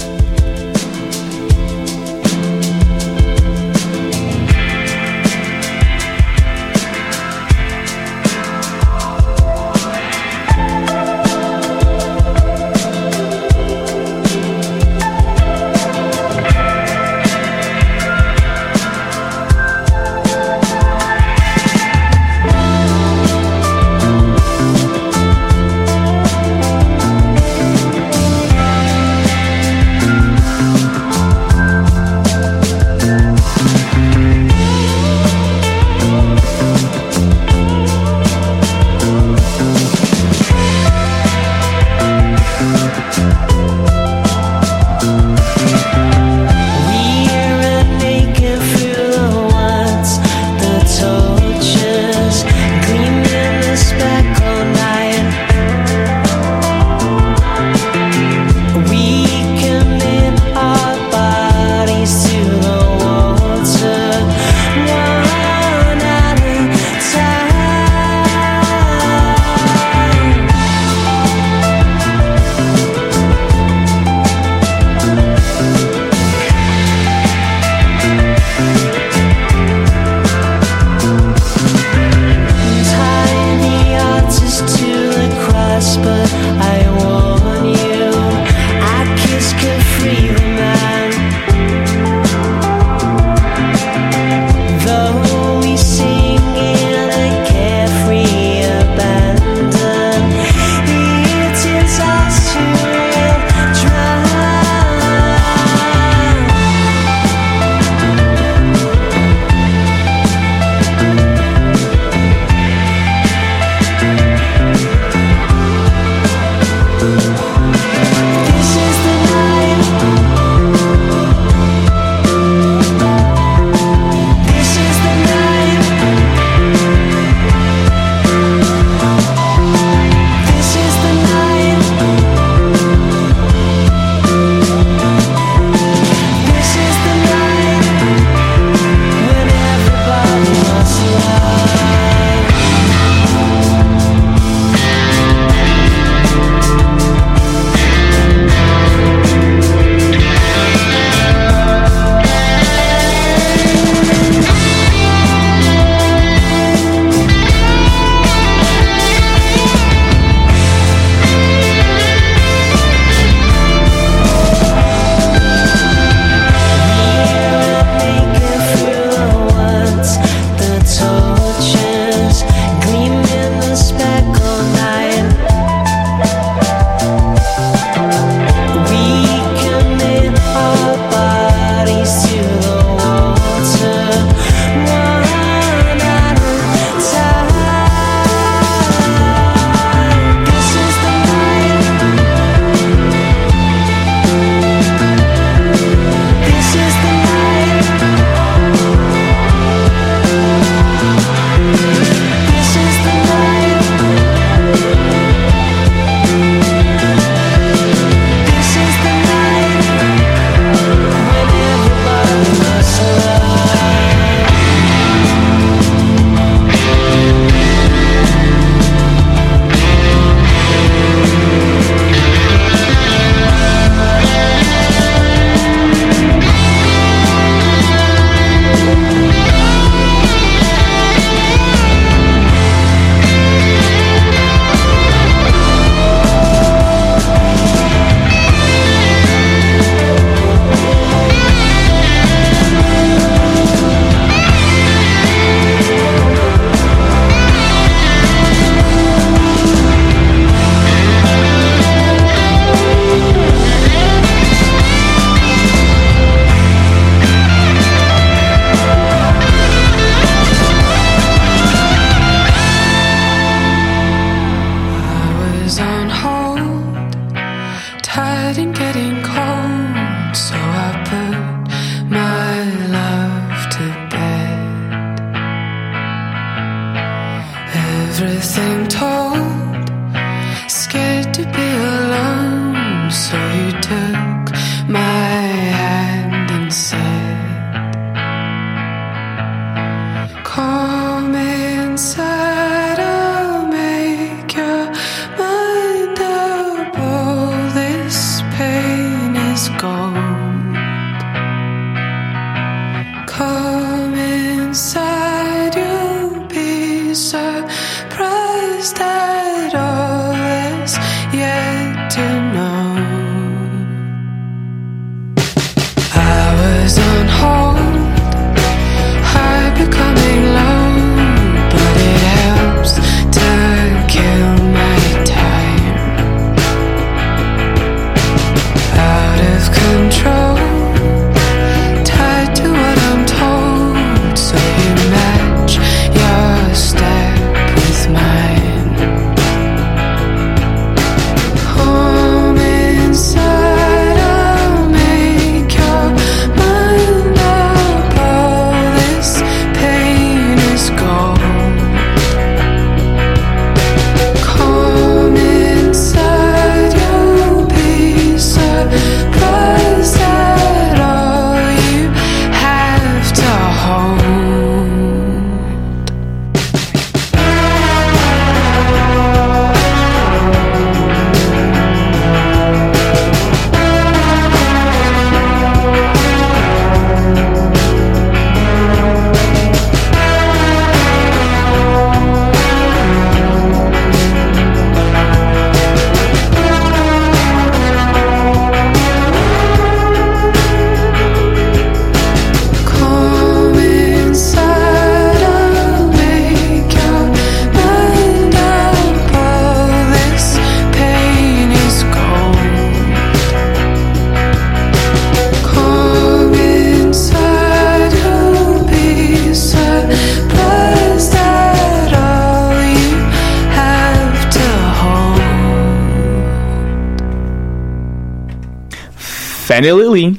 [419.79, 420.37] Fanny Lily.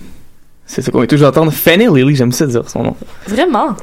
[0.65, 1.53] C'est ce qu'on est toujours entendre.
[1.53, 2.95] Fanny Lily, j'aime ça dire son nom.
[3.25, 3.77] Vraiment?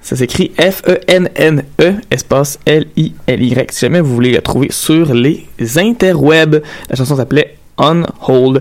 [0.00, 3.70] Ça s'écrit F-E-N-N-E, espace L-I-L-Y.
[3.70, 5.46] Si jamais vous voulez la trouver sur les
[5.76, 6.62] interwebs.
[6.90, 8.60] La chanson s'appelait On Hold.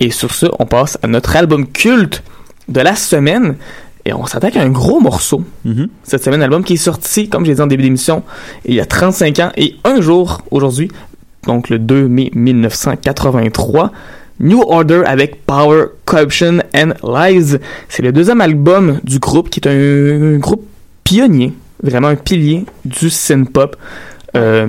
[0.00, 2.22] Et sur ce, on passe à notre album culte
[2.68, 3.56] de la semaine.
[4.06, 5.44] Et on s'attaque à un gros morceau.
[6.02, 8.22] Cette semaine, album qui est sorti, comme j'ai dit en début d'émission,
[8.64, 10.90] il y a 35 ans et un jour aujourd'hui,
[11.46, 13.92] donc le 2 mai 1983.
[14.40, 17.56] New Order avec Power, Corruption and Lies.
[17.88, 20.66] C'est le deuxième album du groupe qui est un, un groupe
[21.04, 23.76] pionnier, vraiment un pilier du synth-pop.
[24.36, 24.66] Euh,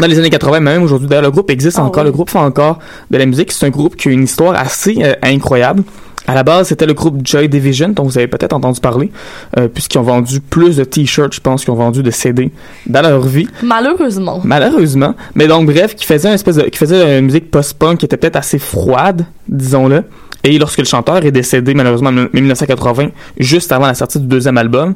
[0.00, 2.78] dans les années 80, même aujourd'hui, d'ailleurs, le groupe existe encore, le groupe fait encore
[3.10, 3.52] de la musique.
[3.52, 5.84] C'est un groupe qui a une histoire assez euh, incroyable.
[6.26, 9.10] À la base, c'était le groupe Joy Division, dont vous avez peut-être entendu parler,
[9.58, 12.50] euh, puisqu'ils ont vendu plus de t-shirts, je pense, qu'ils ont vendu de CD
[12.86, 13.46] dans leur vie.
[13.62, 14.40] Malheureusement.
[14.42, 15.14] Malheureusement.
[15.34, 18.16] Mais donc, bref, qui faisait une espèce de, qui faisait une musique post-punk qui était
[18.16, 20.04] peut-être assez froide, disons-le.
[20.44, 23.08] Et lorsque le chanteur est décédé, malheureusement, en 1980,
[23.38, 24.94] juste avant la sortie du deuxième album,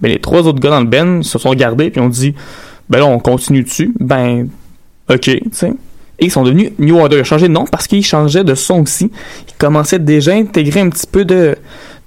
[0.00, 2.34] ben, les trois autres gars dans le band se sont regardés puis ont dit,
[2.88, 3.92] ben là, on continue dessus.
[4.00, 4.48] Ben,
[5.10, 5.72] ok, tu sais.
[6.20, 7.16] Et ils sont devenus New Order.
[7.16, 9.10] Ils ont changé de nom parce qu'ils changeaient de son aussi.
[9.48, 11.56] Ils commençaient déjà à intégrer un petit peu de,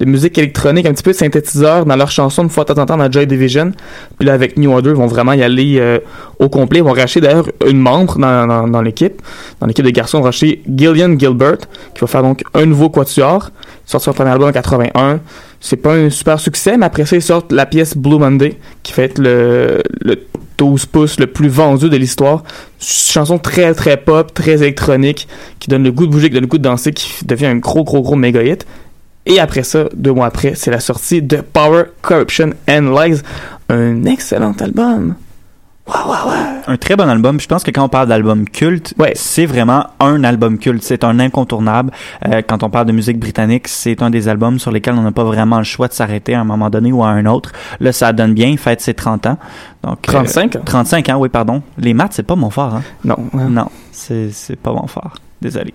[0.05, 2.85] musique électronique, un petit peu de synthétiseur dans leurs chansons une fois de temps en
[2.85, 3.71] temps dans Joy Division.
[4.17, 5.99] Puis là, avec New Order, ils vont vraiment y aller euh,
[6.39, 6.79] au complet.
[6.79, 9.21] Ils vont racheter d'ailleurs une membre dans, l'équipe.
[9.59, 11.57] Dans l'équipe de garçons, ils vont racheter Gillian Gilbert,
[11.95, 13.49] qui va faire donc un nouveau quatuor.
[13.87, 15.21] Ils sortent son premier album en 81.
[15.59, 18.93] C'est pas un super succès, mais après ça, ils sortent la pièce Blue Monday, qui
[18.93, 20.17] fait être le, le
[20.57, 22.43] 12 pouces le plus vendu de l'histoire.
[22.79, 25.27] Chanson très très pop, très électronique,
[25.59, 27.57] qui donne le goût de bouger, qui donne le goût de danser, qui devient un
[27.57, 28.65] gros gros gros méga hit.
[29.25, 33.21] Et après ça, deux mois après, c'est la sortie de Power, Corruption and Lies,
[33.69, 35.15] un excellent album.
[36.67, 37.39] Un très bon album.
[37.39, 40.81] Je pense que quand on parle d'album culte, c'est vraiment un album culte.
[40.83, 41.91] C'est un incontournable.
[42.25, 45.11] Euh, quand on parle de musique britannique, c'est un des albums sur lesquels on n'a
[45.11, 47.51] pas vraiment le choix de s'arrêter à un moment donné ou à un autre.
[47.79, 48.55] Là, ça donne bien.
[48.55, 49.37] Fête ses 30 ans.
[49.83, 51.61] Donc, 35 euh, 35 ans, oui, pardon.
[51.77, 52.75] Les maths, c'est pas mon fort.
[52.75, 52.83] Hein?
[53.03, 53.17] Non.
[53.33, 55.15] Non, c'est c'est pas mon fort.
[55.41, 55.73] Désolé.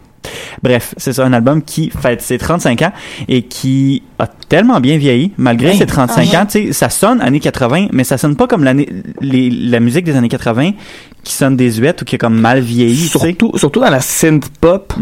[0.63, 2.93] Bref, c'est ça, un album qui fête ses 35 ans
[3.29, 6.43] et qui a tellement bien vieilli, malgré ses 35 Ah.
[6.43, 6.47] ans.
[6.47, 8.89] Tu sais, ça sonne années 80, mais ça sonne pas comme l'année,
[9.21, 10.73] les- la musique des années 80
[11.25, 13.09] qui sonne désuète ou qui est comme mal vieilli.
[13.09, 13.19] tu sais.
[13.19, 14.95] Surtout, surtout dans la synth pop,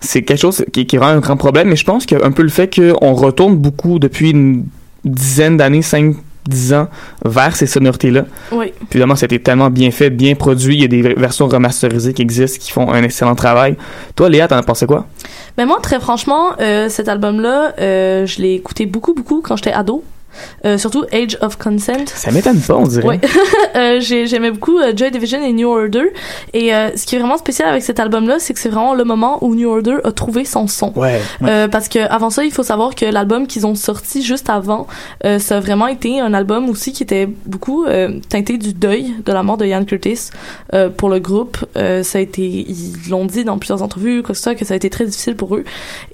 [0.00, 1.68] c'est quelque chose qui, qui rend un grand problème.
[1.68, 4.64] Mais je pense qu'il y a un peu le fait qu'on retourne beaucoup depuis une
[5.04, 6.14] dizaine d'années, 5
[6.48, 6.88] 10 ans,
[7.24, 8.24] vers ces sonorités-là.
[8.52, 8.72] Oui.
[8.90, 10.76] Puis évidemment, c'était tellement bien fait, bien produit.
[10.76, 13.76] Il y a des versions remasterisées qui existent, qui font un excellent travail.
[14.16, 15.06] Toi, Léa, t'en as pensé quoi?
[15.56, 19.72] Mais moi, très franchement, euh, cet album-là, euh, je l'ai écouté beaucoup, beaucoup quand j'étais
[19.72, 20.02] ado.
[20.64, 22.06] Euh, surtout Age of Consent.
[22.06, 23.06] Ça m'étonne pas, on dirait.
[23.06, 23.20] Ouais.
[23.76, 26.06] Euh, j'ai- J'aimais beaucoup euh, Joy Division et New Order.
[26.52, 29.38] Et ce qui est vraiment spécial avec cet album-là, c'est que c'est vraiment le moment
[29.44, 30.92] où New Order a trouvé son son.
[30.96, 31.20] Ouais.
[31.70, 34.86] Parce que avant ça, il faut savoir que l'album qu'ils ont sorti juste avant,
[35.38, 37.86] ça a vraiment été un album aussi qui était beaucoup
[38.28, 40.30] teinté du deuil de la mort de Ian Curtis
[40.96, 41.58] pour le groupe.
[41.74, 44.76] Ça a été, ils l'ont dit dans plusieurs entrevues, quoi que soit, que ça a
[44.76, 45.64] été très difficile pour eux.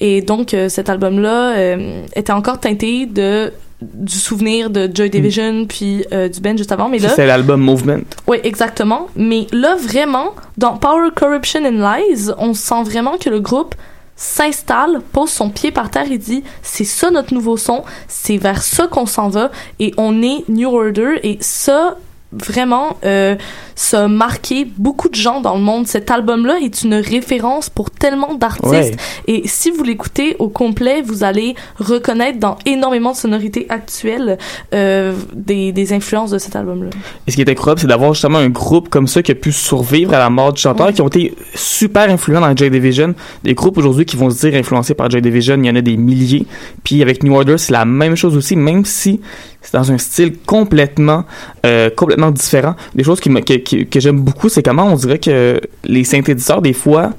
[0.01, 1.77] Et donc cet album-là
[2.15, 3.53] était encore teinté de
[3.93, 7.61] du souvenir de Joy Division puis euh, du band juste avant mais là C'est l'album
[7.61, 8.03] Movement.
[8.27, 9.09] oui, exactement.
[9.17, 13.75] Mais là, vraiment, dans Power, Corruption and Lies, on sent vraiment que le groupe
[14.17, 18.63] s'installe, pose son pied par terre et dit c'est ça notre nouveau son, c'est vers
[18.63, 21.97] ça qu'on s'en va et on est New Order et ça
[22.43, 23.37] vraiment euh,
[23.75, 25.87] ça a marqué beaucoup de gens dans le monde.
[25.87, 28.93] Cet album-là est une référence pour tellement d'artistes Ouais.
[29.27, 34.39] et si vous l'écoutez au complet, vous allez reconnaître dans énormément de sonorités actuelles
[34.75, 36.91] euh, des, des influences de cet album-là.
[37.27, 39.53] Et ce qui est incroyable, c'est d'avoir justement un groupe comme ça qui a pu
[39.53, 43.15] survivre à la mort du chanteur, qui ont été super influents dans Joy Division.
[43.43, 45.81] Des groupes aujourd'hui qui vont se dire influencés par Joy Division, il y en a
[45.81, 46.47] des milliers.
[46.85, 49.21] Puis avec New Order, c'est la même chose aussi, même si
[49.61, 51.25] c'est dans un style complètement,
[51.65, 52.75] euh, complètement différent.
[52.95, 56.05] Des choses qui me- que, que, que j'aime beaucoup, c'est comment on dirait que les
[56.05, 57.13] synthétiseurs, des fois,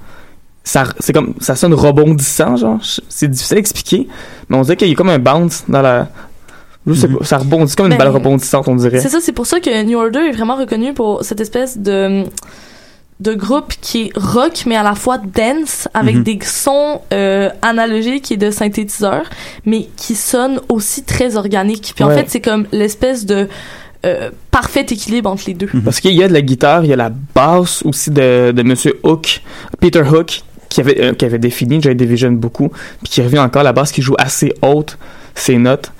[0.63, 2.79] ça, c'est comme, ça sonne rebondissant, genre.
[3.09, 4.07] C'est difficile à expliquer,
[4.49, 6.07] mais on dirait qu'il y a comme un bounce dans la,
[6.85, 6.93] pas,
[7.23, 8.99] ça rebondit comme une Ben, balle rebondissante, on dirait.
[8.99, 12.23] C'est ça, c'est pour ça que New Order est vraiment reconnu pour cette espèce de
[13.21, 16.23] de groupe qui est rock mais à la fois dance avec Mhm.
[16.23, 19.29] des sons euh, analogiques et de synthétiseurs
[19.65, 21.93] mais qui sonnent aussi très organiques.
[21.95, 23.47] Puis en fait, c'est comme l'espèce de
[24.05, 25.69] euh, parfait équilibre entre les deux.
[25.83, 28.63] Parce qu'il y a de la guitare, il y a la basse aussi de, de
[28.63, 29.41] Monsieur Hook,
[29.79, 33.61] Peter Hook, qui avait, euh, qui avait défini Joy Division beaucoup, puis qui revient encore
[33.61, 34.97] à la basse, qui joue assez haute
[35.33, 35.91] ses notes.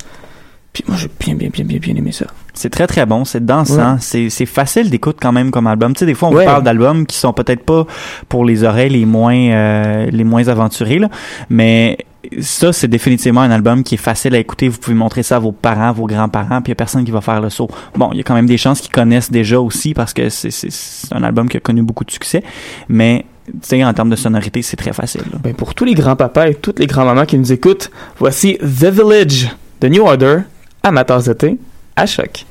[0.73, 2.25] Puis moi, j'ai bien, bien, bien, bien, bien aimé ça.
[2.53, 3.97] C'est très très bon, c'est dansant, Ouais.
[4.01, 5.93] c'est c'est facile d'écoute quand même comme album.
[5.93, 6.45] Tu sais, des fois on Ouais.
[6.45, 7.85] parle d'albums qui sont peut-être pas
[8.29, 11.09] pour les oreilles les moins euh, les moins aventurés là,
[11.49, 11.97] mais
[12.41, 14.67] ça c'est définitivement un album qui est facile à écouter.
[14.67, 17.11] Vous pouvez montrer ça à vos parents, vos grands-parents, puis il y a personne qui
[17.11, 17.69] va faire le saut.
[17.95, 21.13] Bon, il y a quand même des chances qu'ils connaissent déjà aussi parce que c'est
[21.13, 22.43] un album qui a connu beaucoup de succès,
[22.89, 25.23] mais tu sais en termes de sonorité c'est très facile.
[25.43, 29.49] Ben, pour tous les grands-papas et toutes les grands-mamans qui nous écoutent, voici The Village
[29.82, 30.39] de New Order,
[30.84, 31.57] amateurs d'été,
[31.95, 32.45] à choc.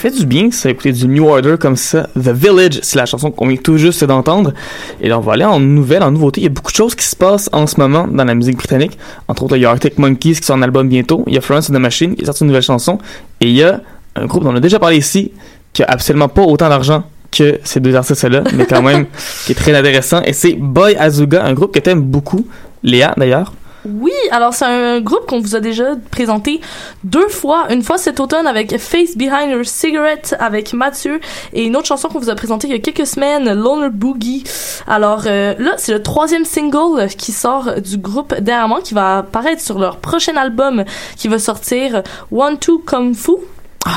[0.00, 2.08] Fait du bien, ça, écouter du New Order comme ça.
[2.16, 4.54] The Village, c'est la chanson qu'on vient tout juste d'entendre.
[5.00, 6.40] Et là, on va aller en nouvelles, en nouveautés.
[6.40, 8.56] Il y a beaucoup de choses qui se passent en ce moment dans la musique
[8.56, 8.98] britannique.
[9.28, 11.22] Entre autres, il y a Arctic Monkeys qui sort un album bientôt.
[11.26, 12.98] Il y a Florence and the Machine qui sort une nouvelle chanson.
[13.42, 13.82] Et il y a
[14.16, 15.32] un groupe dont on a déjà parlé ici,
[15.74, 19.06] qui a absolument pas autant d'argent que ces deux artistes-là, mais quand même
[19.44, 20.22] qui est très intéressant.
[20.22, 22.46] Et c'est Boy Azuga, un groupe que t'aimes beaucoup.
[22.82, 23.52] Léa, d'ailleurs.
[23.84, 26.60] Oui, alors c'est un groupe qu'on vous a déjà présenté
[27.04, 27.72] deux fois.
[27.72, 31.20] Une fois cet automne avec Face Behind Your Cigarette avec Mathieu
[31.52, 34.44] et une autre chanson qu'on vous a présentée il y a quelques semaines, Loner Boogie.
[34.86, 39.62] Alors euh, là, c'est le troisième single qui sort du groupe dernièrement qui va apparaître
[39.62, 40.84] sur leur prochain album
[41.16, 43.32] qui va sortir One Two Kung Fu.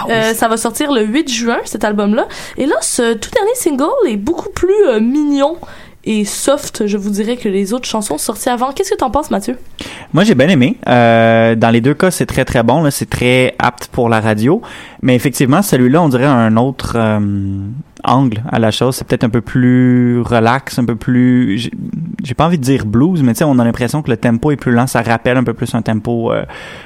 [0.09, 2.27] Euh, ça va sortir le 8 juin, cet album-là.
[2.57, 5.57] Et là, ce tout dernier single est beaucoup plus euh, mignon
[6.05, 8.71] et soft, je vous dirais, que les autres chansons sorties avant.
[8.73, 9.57] Qu'est-ce que t'en penses, Mathieu?
[10.13, 10.77] Moi, j'ai bien aimé.
[10.87, 12.83] Euh, dans les deux cas, c'est très très bon.
[12.83, 14.61] Là, c'est très apte pour la radio.
[15.01, 17.19] Mais effectivement, celui-là, on dirait un autre euh,
[18.03, 18.95] angle à la chose.
[18.97, 21.57] C'est peut-être un peu plus relax, un peu plus.
[21.57, 21.71] j'ai-
[22.23, 24.51] J'ai pas envie de dire blues, mais tu sais, on a l'impression que le tempo
[24.51, 24.87] est plus lent.
[24.87, 26.43] Ça rappelle un peu plus un tempo euh,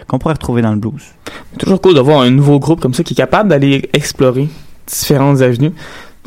[0.07, 1.03] qu'on pourrait retrouver dans le blues.
[1.53, 4.47] C'est toujours cool de voir un nouveau groupe comme ça qui est capable d'aller explorer
[4.85, 5.73] différentes avenues.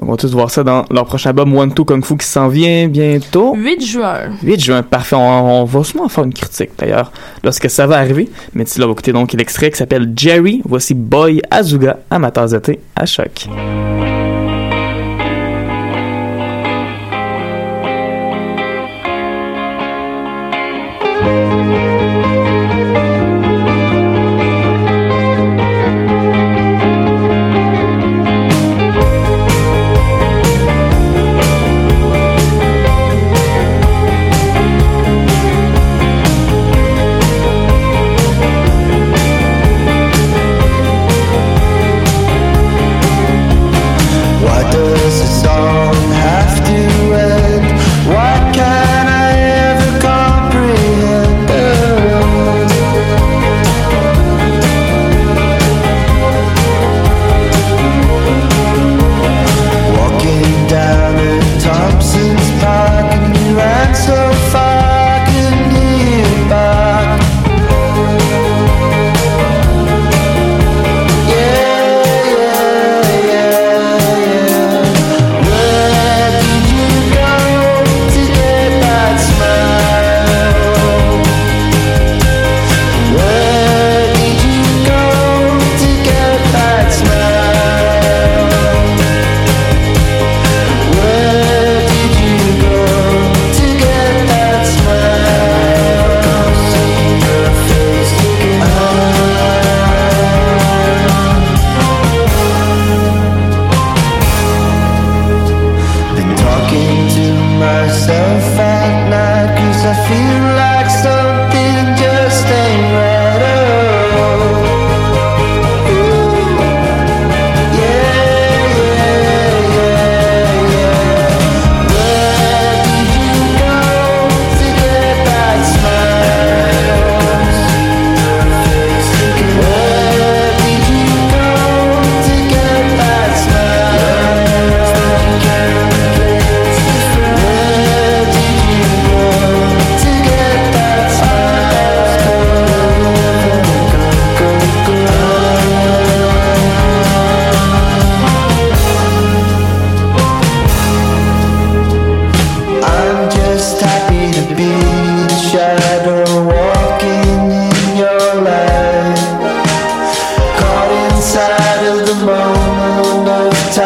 [0.00, 2.26] Donc, on va tous voir ça dans leur prochain album One Two Kung Fu qui
[2.26, 3.54] s'en vient bientôt.
[3.54, 4.18] 8 juin.
[4.42, 5.16] 8 juin, parfait.
[5.16, 7.12] On, on va sûrement faire une critique d'ailleurs
[7.44, 8.30] lorsque ça va arriver.
[8.54, 10.62] Mais d'ici là, on va écouter donc l'extrait qui s'appelle Jerry.
[10.64, 13.46] Voici Boy Azuga, amateur de thé à choc.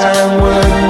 [0.06, 0.83] I would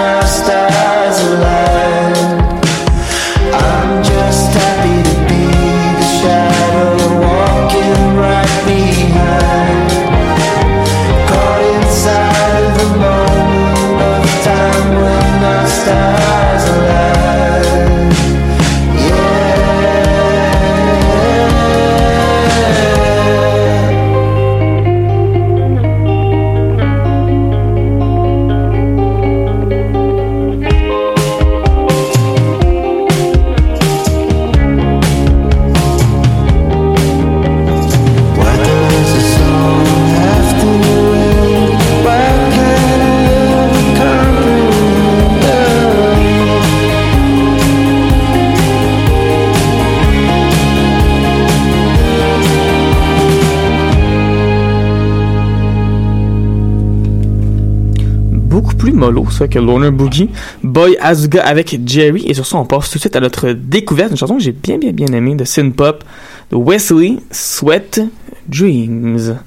[59.05, 60.31] mollo, ça, que Loner Boogie.
[60.63, 62.25] Boy Azuga avec Jerry.
[62.27, 64.11] Et sur ça, on passe tout de suite à notre découverte.
[64.11, 66.05] Une chanson que j'ai bien, bien, bien aimée de synth pop
[66.51, 68.01] de Wesley Sweat
[68.49, 69.39] Dreams.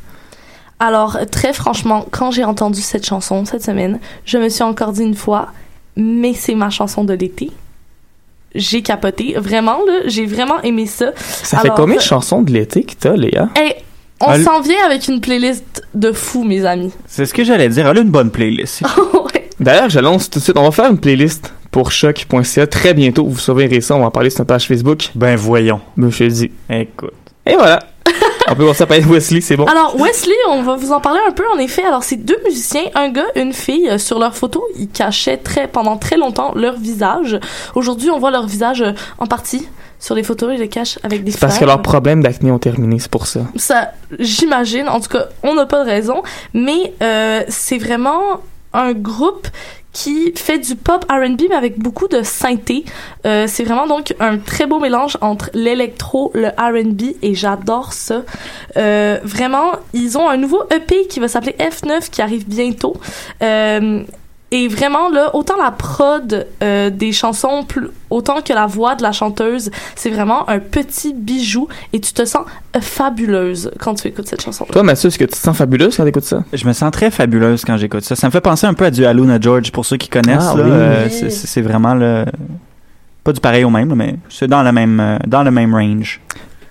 [0.80, 5.02] Alors, très franchement, quand j'ai entendu cette chanson cette semaine, je me suis encore dit
[5.04, 5.48] une fois,
[5.96, 7.50] mais c'est ma chanson de l'été.
[8.56, 9.36] J'ai capoté.
[9.38, 11.12] Vraiment, là, j'ai vraiment aimé ça.
[11.18, 13.50] Ça fait combien de chansons de l'été que t'as, Léa?
[13.56, 13.74] Hey,
[14.22, 16.92] on Ah, le- s'en vient avec une playlist de fous, mes amis.
[17.08, 17.88] C'est ce que j'allais dire.
[17.88, 18.84] Elle a une bonne playlist.
[19.60, 20.58] D'ailleurs, je lance tout de suite.
[20.58, 23.26] On va faire une playlist pour choc.ca très bientôt.
[23.26, 23.96] Vous surveillerez ça.
[23.96, 25.10] On va en parler sur notre page Facebook.
[25.16, 25.82] Ben voyons.
[25.96, 26.52] Ben, je te le dis.
[26.70, 27.14] Écoute.
[27.46, 27.80] Et voilà.
[28.50, 29.66] on peut voir ça par Wesley, c'est bon.
[29.66, 31.84] Alors, Wesley, on va vous en parler un peu, en effet.
[31.84, 33.90] Alors, c'est deux musiciens, un gars, une fille.
[33.90, 37.40] Euh, Sur leur photo, ils cachaient très, pendant très longtemps leur visage.
[37.76, 39.68] Aujourd'hui, on voit leur visage euh, en partie.
[40.00, 43.00] Sur les photos, ils le cachent avec des parce que leurs problèmes d'acné ont terminé,
[43.00, 43.40] c'est pour ça.
[43.56, 44.88] Ça, j'imagine.
[44.88, 46.22] En tout cas, on n'a pas de raison.
[46.54, 48.42] Mais euh, c'est vraiment
[48.78, 49.48] un groupe
[49.98, 52.86] qui fait du pop R&B mais avec beaucoup de synthé.
[53.26, 58.22] Euh, c'est vraiment donc un très beau mélange entre l'électro, le R&B et j'adore ça.
[58.78, 62.96] Euh, vraiment, ils ont un nouveau EP qui va s'appeler F9 qui arrive bientôt.
[63.42, 64.04] Euh,
[64.52, 69.04] et vraiment là, autant la prod euh, des chansons, plus, autant que la voix de
[69.04, 72.44] la chanteuse, c'est vraiment un petit bijou et tu te sens
[72.80, 74.66] fabuleuse quand tu écoutes cette chanson.
[74.72, 76.44] Toi, Mathieu, est-ce que tu te sens fabuleuse quand t'écoutes ça?
[76.54, 78.16] Je me sens très fabuleuse quand j'écoute ça.
[78.16, 80.48] Ça me fait penser un peu à du Aluna George pour ceux qui connaissent.
[80.54, 80.64] Ah là.
[80.64, 80.72] oui.
[80.72, 82.26] Euh, c'est- vraiment le
[83.24, 85.74] pas du pareil au même, là, mais c'est dans le même euh, dans le même
[85.76, 86.22] range.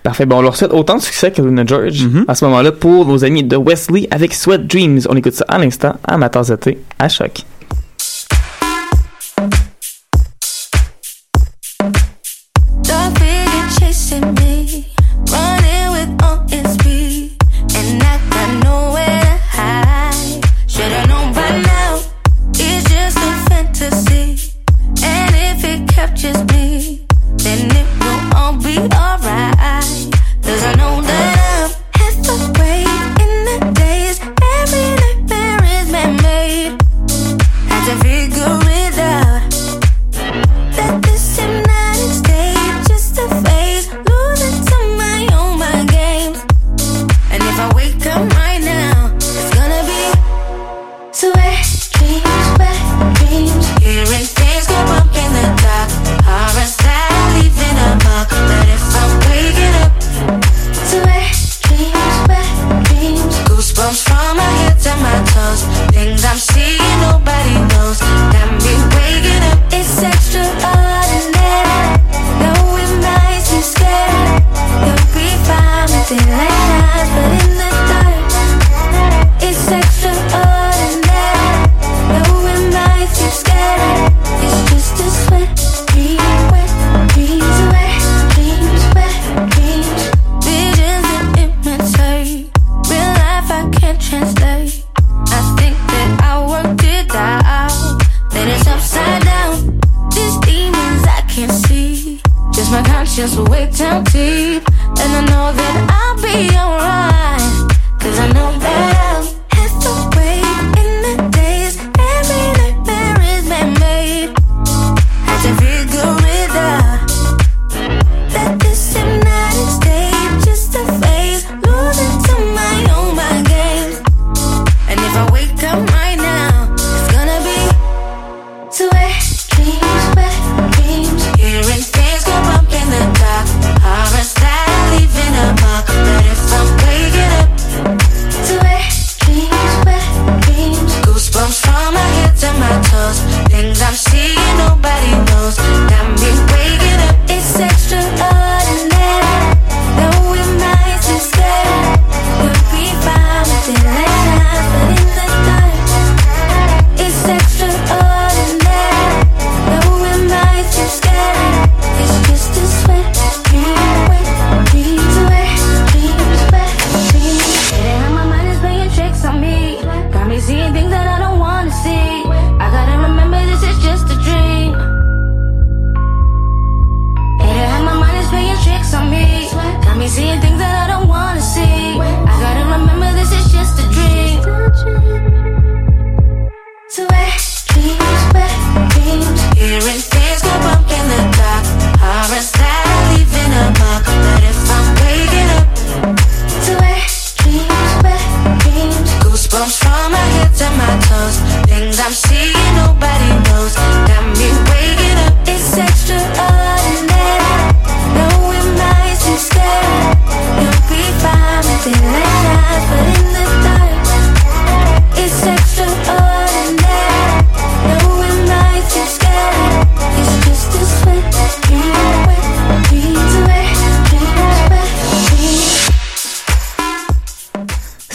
[0.01, 0.25] Parfait.
[0.25, 2.23] Bon, on leur souhaite autant de succès que Luna George Mm-hmm.
[2.27, 5.01] à ce moment-là pour nos amis de Wesley avec Sweat Dreams.
[5.09, 7.43] On écoute ça à l'instant à ma tasse de thé à choc.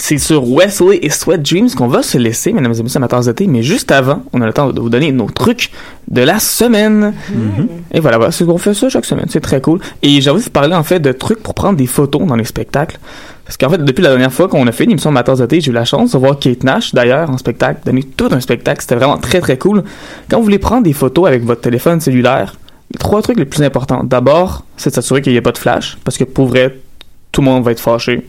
[0.05, 3.47] C'est sur Wesley et Sweat Dreams qu'on va se laisser, mesdames et messieurs amateurs d'été.
[3.47, 5.71] Mais juste avant, on a le temps de vous donner nos trucs
[6.09, 7.13] de la semaine.
[7.93, 9.27] Et voilà, voilà c'est qu'on fait ça chaque semaine.
[9.29, 9.79] C'est très cool.
[10.01, 12.35] Et j'ai envie de vous parler en fait de trucs pour prendre des photos dans
[12.35, 12.99] les spectacles.
[13.45, 15.71] Parce qu'en fait, depuis la dernière fois qu'on a fait une émission Amateurs d'été, j'ai
[15.71, 18.81] eu la chance de voir Kate Nash d'ailleurs en spectacle, donner tout un spectacle.
[18.81, 19.85] C'était vraiment très très cool.
[20.29, 22.57] Quand vous voulez prendre des photos avec votre téléphone cellulaire,
[22.91, 24.03] les trois trucs les plus importants.
[24.03, 25.97] D'abord, c'est de s'assurer qu'il n'y ait pas de flash.
[26.03, 26.77] Parce que pour vrai,
[27.31, 28.27] tout le monde va être fâché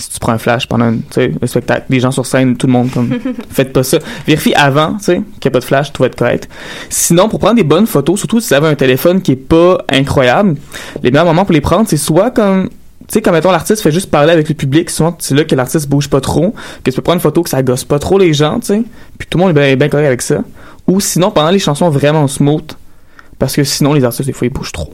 [0.00, 2.72] si tu prends un flash pendant un, tu spectacle, des gens sur scène, tout le
[2.72, 3.18] monde, comme,
[3.50, 3.98] faites pas ça.
[4.26, 6.48] Vérifie avant, tu sais, qu'il n'y a pas de flash, tout va être correct.
[6.88, 9.78] Sinon, pour prendre des bonnes photos, surtout si vous avez un téléphone qui est pas
[9.90, 10.56] incroyable,
[11.02, 13.92] les meilleurs moments pour les prendre, c'est soit comme, tu sais, comme mettons l'artiste fait
[13.92, 16.96] juste parler avec le public, souvent c'est là que l'artiste bouge pas trop, que tu
[16.96, 18.82] peux prendre une photo que ça gosse pas trop les gens, tu sais,
[19.18, 20.42] puis tout le monde est bien, bien correct avec ça.
[20.86, 22.72] Ou sinon, pendant les chansons vraiment smooth,
[23.38, 24.92] parce que sinon les artistes, des fois, ils bougent trop.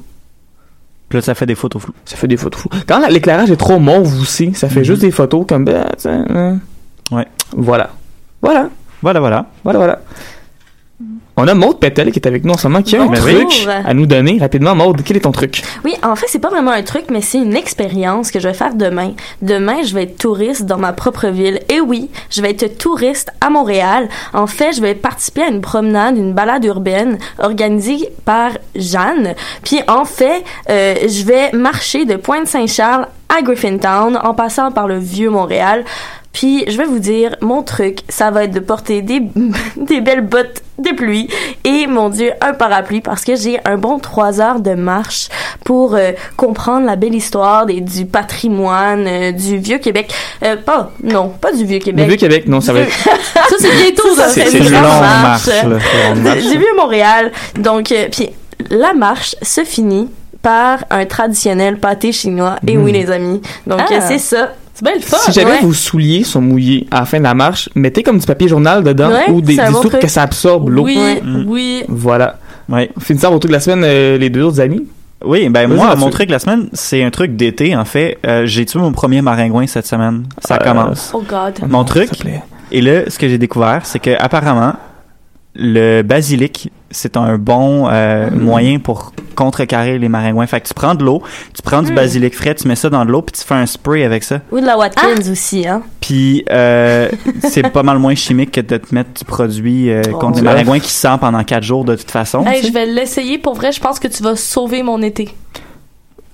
[1.09, 1.95] Puis là, ça fait des photos floues.
[2.05, 2.71] Ça fait des photos floues.
[2.87, 4.85] Quand la- l'éclairage est trop mauve aussi, ça fait Mhm.
[4.85, 6.59] juste des photos comme ben, hein.
[7.13, 7.27] Ouais.
[7.53, 7.91] Voilà.
[8.43, 8.69] Voilà.
[9.03, 9.47] Voilà, voilà.
[9.63, 10.01] Voilà, voilà.
[11.37, 13.69] On a Maude Pétel qui est avec nous en ce moment, qui a un truc
[13.69, 14.75] à nous donner rapidement.
[14.75, 15.63] Maude, quel est ton truc?
[15.85, 18.55] Oui, en fait, c'est pas vraiment un truc, mais c'est une expérience que je vais
[18.55, 19.13] faire demain.
[19.43, 21.61] Demain, je vais être touriste dans ma propre ville.
[21.69, 24.09] Et oui, je vais être touriste à Montréal.
[24.33, 29.35] En fait, je vais participer à une promenade, une balade urbaine organisée par Jeanne.
[29.63, 34.99] Puis en fait, euh, je vais marcher de Pointe-Saint-Charles à Griffintown en passant par le
[34.99, 35.85] vieux Montréal.
[36.37, 39.23] Puis je vais vous dire, mon truc, ça va être de porter des,
[39.79, 41.31] des belles bottes de pluie
[41.65, 45.29] et, mon Dieu, un parapluie parce que j'ai un bon trois heures de marche
[45.65, 50.13] pour euh, comprendre la belle histoire des, du patrimoine euh, du Vieux-Québec.
[50.45, 52.07] Euh, pas, non, pas du Le Vieux-Québec.
[52.07, 52.93] Vieux-Québec, non, ça va être.
[52.99, 54.29] Ça, c'est bientôt, ça.
[54.29, 55.49] C'est- une une longue marche.
[55.65, 56.43] marche.
[56.43, 57.33] Du Vieux-Montréal.
[57.59, 58.29] Donc, euh, puis
[58.71, 60.11] la marche se finit
[60.43, 62.57] par un traditionnel pâté chinois.
[62.69, 62.85] Et Mm.
[62.85, 63.41] oui, les amis.
[63.67, 64.01] Donc, Ah.
[64.07, 64.53] c'est ça.
[64.77, 65.17] C'est bien le fun.
[65.17, 65.61] Si jamais Ouais.
[65.63, 68.85] vos souliers sont mouillés à la fin de la marche, mettez comme du papier journal
[68.85, 70.03] dedans Ouais, ou des, trucs truc.
[70.03, 70.85] que ça absorbe l'eau.
[70.85, 70.99] Oui,
[71.47, 71.83] oui.
[71.89, 72.39] Voilà.
[72.69, 72.91] Ouais.
[73.01, 74.87] Finissant vos trucs de la semaine, euh, les deux autres amis.
[75.25, 78.19] Oui, ben moi, mon truc la semaine, c'est un truc d'été, en fait.
[78.27, 80.25] Euh, j'ai tué mon premier maringouin cette semaine.
[80.47, 81.11] Ça Euh, commence.
[81.15, 81.55] Oh God.
[81.63, 82.11] Mon Non, truc,
[82.71, 84.75] et là, ce que j'ai découvert, c'est que apparemment,
[85.55, 88.39] le basilic, c'est un bon euh, Mm.
[88.41, 90.47] moyen pour contrecarrer les maringouins.
[90.47, 91.23] Fait que tu prends de l'eau,
[91.55, 91.95] tu prends du Mm.
[91.95, 94.41] basilic frais, tu mets ça dans de l'eau, puis tu fais un spray avec ça.
[94.53, 95.83] Ou de la Watkins aussi, hein.
[96.01, 97.09] Puis euh,
[97.49, 100.19] c'est pas mal moins chimique que de te mettre du produit euh, Oh.
[100.19, 102.45] contre les maringouins qui sent pendant quatre jours de toute façon.
[102.47, 103.39] Hey, je vais l'essayer.
[103.39, 105.29] Pour vrai, je pense que tu vas sauver mon été.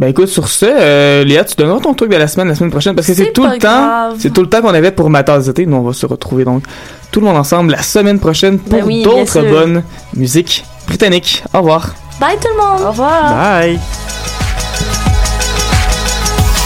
[0.02, 2.72] Ben écoute, sur ce, euh, Léa, tu donneras ton truc de la semaine la semaine
[2.72, 5.22] prochaine parce que c'est tout le temps, c'est tout le temps qu'on avait pour ma
[5.22, 5.64] tasse d'été.
[5.64, 6.64] Nous, on va se retrouver donc
[7.12, 9.84] tout le monde ensemble la semaine prochaine pour Ben oui, d'autres bonnes
[10.16, 11.44] musiques britanniques.
[11.54, 11.94] Au revoir.
[12.20, 12.82] Bye tout le monde.
[12.84, 13.32] Au revoir.
[13.32, 13.78] Bye!